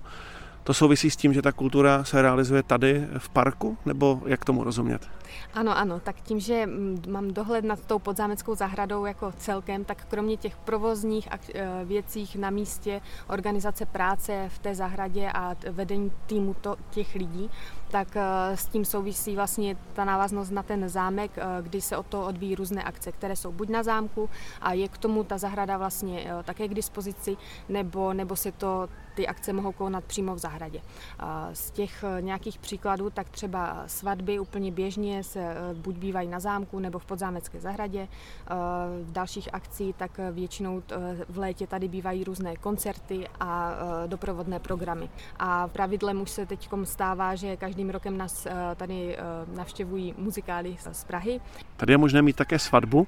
To 0.63 0.73
souvisí 0.73 1.09
s 1.09 1.15
tím, 1.15 1.33
že 1.33 1.41
ta 1.41 1.51
kultura 1.51 2.03
se 2.03 2.21
realizuje 2.21 2.63
tady 2.63 3.07
v 3.17 3.29
parku, 3.29 3.77
nebo 3.85 4.21
jak 4.25 4.45
tomu 4.45 4.63
rozumět? 4.63 5.09
Ano, 5.53 5.77
ano, 5.77 5.99
tak 5.99 6.21
tím, 6.21 6.39
že 6.39 6.65
mm, 6.65 7.03
mám 7.09 7.33
dohled 7.33 7.65
nad 7.65 7.85
tou 7.85 7.99
podzámeckou 7.99 8.55
zahradou 8.55 9.05
jako 9.05 9.31
celkem, 9.37 9.83
tak 9.83 10.05
kromě 10.09 10.37
těch 10.37 10.57
provozních 10.57 11.29
eh, 11.31 11.67
věcích 11.85 12.35
na 12.35 12.49
místě, 12.49 13.01
organizace 13.27 13.85
práce 13.85 14.49
v 14.49 14.59
té 14.59 14.75
zahradě 14.75 15.31
a 15.31 15.55
vedení 15.71 16.11
týmu 16.25 16.53
to, 16.61 16.75
těch 16.89 17.15
lidí, 17.15 17.49
tak 17.91 18.15
eh, 18.15 18.57
s 18.57 18.65
tím 18.65 18.85
souvisí 18.85 19.35
vlastně 19.35 19.77
ta 19.93 20.05
návaznost 20.05 20.49
na 20.49 20.63
ten 20.63 20.89
zámek, 20.89 21.31
eh, 21.37 21.43
kdy 21.61 21.81
se 21.81 21.97
o 21.97 22.03
to 22.03 22.25
odvíjí 22.25 22.55
různé 22.55 22.83
akce, 22.83 23.11
které 23.11 23.35
jsou 23.35 23.51
buď 23.51 23.69
na 23.69 23.83
zámku 23.83 24.29
a 24.61 24.73
je 24.73 24.87
k 24.87 24.97
tomu 24.97 25.23
ta 25.23 25.37
zahrada 25.37 25.77
vlastně 25.77 26.33
také 26.43 26.67
k 26.67 26.73
dispozici, 26.73 27.37
nebo, 27.69 28.13
nebo 28.13 28.35
se 28.35 28.51
to 28.51 28.89
ty 29.15 29.27
akce 29.27 29.53
mohou 29.53 29.71
konat 29.71 30.03
přímo 30.03 30.35
v 30.35 30.37
zahradě. 30.37 30.81
Z 31.53 31.71
těch 31.71 32.03
nějakých 32.19 32.57
příkladů, 32.59 33.09
tak 33.09 33.29
třeba 33.29 33.83
svatby 33.87 34.39
úplně 34.39 34.71
běžně 34.71 35.23
se 35.23 35.39
eh, 35.39 35.55
buď 35.73 35.95
bývají 35.95 36.27
na 36.27 36.39
zámku 36.39 36.79
nebo 36.79 36.99
v 36.99 37.05
podzámecké 37.05 37.59
zahradě. 37.59 38.01
Eh, 38.01 38.55
v 39.03 39.11
dalších 39.11 39.53
akcí 39.53 39.93
tak 39.97 40.11
většinou 40.31 40.83
eh, 40.91 41.25
v 41.29 41.37
létě 41.37 41.67
tady 41.67 41.87
bývají 41.87 42.23
různé 42.23 42.55
koncerty 42.55 43.27
a 43.39 43.73
doprovodné 44.07 44.59
programy. 44.59 45.09
A 45.39 45.67
pravidlem 45.67 46.21
už 46.21 46.29
se 46.29 46.45
teď 46.45 46.69
stává, 46.83 47.35
že 47.35 47.57
každým 47.57 47.89
rokem 47.89 48.17
nás 48.17 48.47
tady 48.75 49.17
navštěvují 49.55 50.13
muzikály 50.17 50.77
z 50.91 51.03
Prahy. 51.03 51.41
Tady 51.77 51.93
je 51.93 51.97
možné 51.97 52.21
mít 52.21 52.35
také 52.35 52.59
svatbu. 52.59 53.07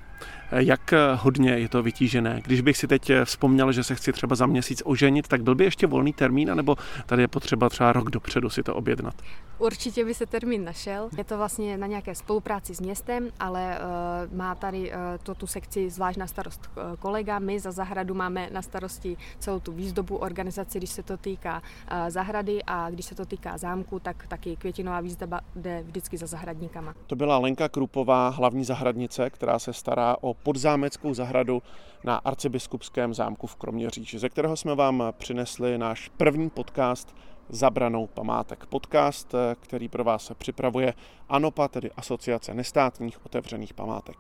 Jak 0.52 0.94
hodně 1.16 1.52
je 1.52 1.70
to 1.70 1.84
vytížené? 1.84 2.42
Když 2.44 2.62
bych 2.62 2.78
si 2.78 2.88
teď 2.88 3.12
vzpomněl, 3.24 3.72
že 3.72 3.84
se 3.84 3.96
chci 3.96 4.14
třeba 4.14 4.36
za 4.36 4.46
měsíc 4.46 4.82
oženit, 4.86 5.28
tak 5.28 5.44
byl 5.44 5.56
by 5.56 5.64
ještě 5.64 5.88
volný 5.94 6.14
termín, 6.14 6.52
anebo 6.52 6.76
tady 7.06 7.22
je 7.22 7.28
potřeba 7.28 7.70
třeba 7.70 7.94
rok 7.94 8.10
dopředu 8.10 8.50
si 8.50 8.64
to 8.64 8.76
objednat? 8.76 9.14
Určitě 9.60 10.06
by 10.06 10.14
se 10.14 10.26
termín 10.26 10.66
našel. 10.66 11.10
Je 11.18 11.24
to 11.24 11.38
vlastně 11.38 11.78
na 11.78 11.88
nějaké 11.88 12.16
spolupráci 12.16 12.76
s 12.76 12.82
městem, 12.82 13.30
ale 13.40 13.78
uh, 13.80 14.38
má 14.38 14.56
tady 14.56 14.92
uh, 14.92 14.98
to, 15.24 15.36
tu 15.36 15.48
sekci 15.48 15.90
zvlášť 15.90 16.18
na 16.20 16.28
starost 16.28 16.62
uh, 16.66 16.98
kolega. 17.00 17.40
My 17.40 17.60
za 17.60 17.72
zahradu 17.72 18.14
máme 18.14 18.50
na 18.52 18.62
starosti 18.62 19.18
celou 19.40 19.60
tu 19.60 19.72
výzdobu 19.72 20.18
organizaci, 20.18 20.78
když 20.78 20.90
se 20.90 21.04
to 21.04 21.18
týká 21.18 21.62
uh, 21.62 22.10
zahrady 22.10 22.64
a 22.68 22.90
když 22.90 23.06
se 23.06 23.16
to 23.16 23.26
týká 23.26 23.58
zámku, 23.58 24.00
tak 24.00 24.28
taky 24.28 24.56
květinová 24.56 25.02
výzdoba 25.02 25.42
jde 25.56 25.84
vždycky 25.86 26.18
za 26.18 26.28
zahradníkama. 26.28 26.94
To 27.08 27.16
byla 27.16 27.38
Lenka 27.38 27.70
Krupová, 27.70 28.30
hlavní 28.30 28.66
zahradnice, 28.66 29.30
která 29.30 29.60
se 29.60 29.74
stará 29.74 30.16
o 30.22 30.34
podzámeckou 30.34 31.14
zahradu 31.14 31.62
na 32.04 32.16
arcibiskupském 32.16 33.14
zámku 33.14 33.48
v 33.48 33.56
Kroměříži, 33.56 34.20
ze 34.20 34.30
kterého 34.30 34.58
jsme 34.58 34.76
vám 34.76 35.04
přinesli 35.18 35.78
náš 35.84 36.10
první 36.18 36.50
podcast 36.50 37.16
Zabranou 37.50 38.08
památek. 38.08 38.66
Podcast, 38.66 39.34
eh, 39.34 39.56
který 39.60 39.90
pro 39.90 40.04
vás 40.04 40.32
připravuje 40.38 40.94
ANOPA, 41.30 41.68
tedy 41.68 41.92
Asociace 41.92 42.54
nestátních 42.54 43.26
otevřených 43.26 43.74
památek. 43.74 44.16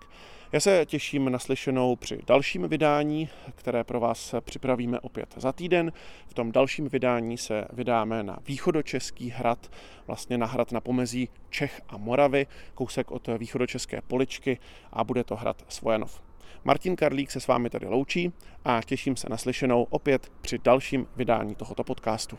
Já 0.52 0.60
se 0.60 0.86
těším 0.86 1.32
na 1.32 1.40
slyšenou 1.40 1.96
při 1.96 2.20
dalším 2.28 2.68
vydání, 2.68 3.30
které 3.56 3.84
pro 3.84 4.00
vás 4.00 4.36
připravíme 4.42 5.00
opět 5.00 5.34
za 5.38 5.52
týden. 5.52 5.92
V 6.28 6.34
tom 6.34 6.52
dalším 6.52 6.90
vydání 6.90 7.38
se 7.38 7.66
vydáme 7.74 8.24
na 8.24 8.38
východočeský 8.48 9.30
hrad, 9.30 9.72
vlastně 10.08 10.38
na 10.38 10.46
hrad 10.46 10.72
na 10.72 10.82
pomezí 10.82 11.30
Čech 11.50 11.82
a 11.90 11.98
Moravy, 11.98 12.48
kousek 12.74 13.12
od 13.12 13.28
východočeské 13.38 14.02
poličky 14.02 14.60
a 14.92 15.04
bude 15.04 15.24
to 15.24 15.36
hrad 15.36 15.66
Svojanov. 15.68 16.33
Martin 16.66 16.96
Karlík 16.96 17.32
se 17.32 17.40
s 17.40 17.48
vámi 17.48 17.70
tady 17.70 17.88
loučí 17.88 18.34
a 18.66 18.82
těším 18.86 19.16
se 19.16 19.30
na 19.30 19.38
slyšenou 19.38 19.84
opět 19.84 20.32
při 20.42 20.58
dalším 20.64 21.08
vydání 21.16 21.56
tohoto 21.56 21.84
podcastu. 21.84 22.38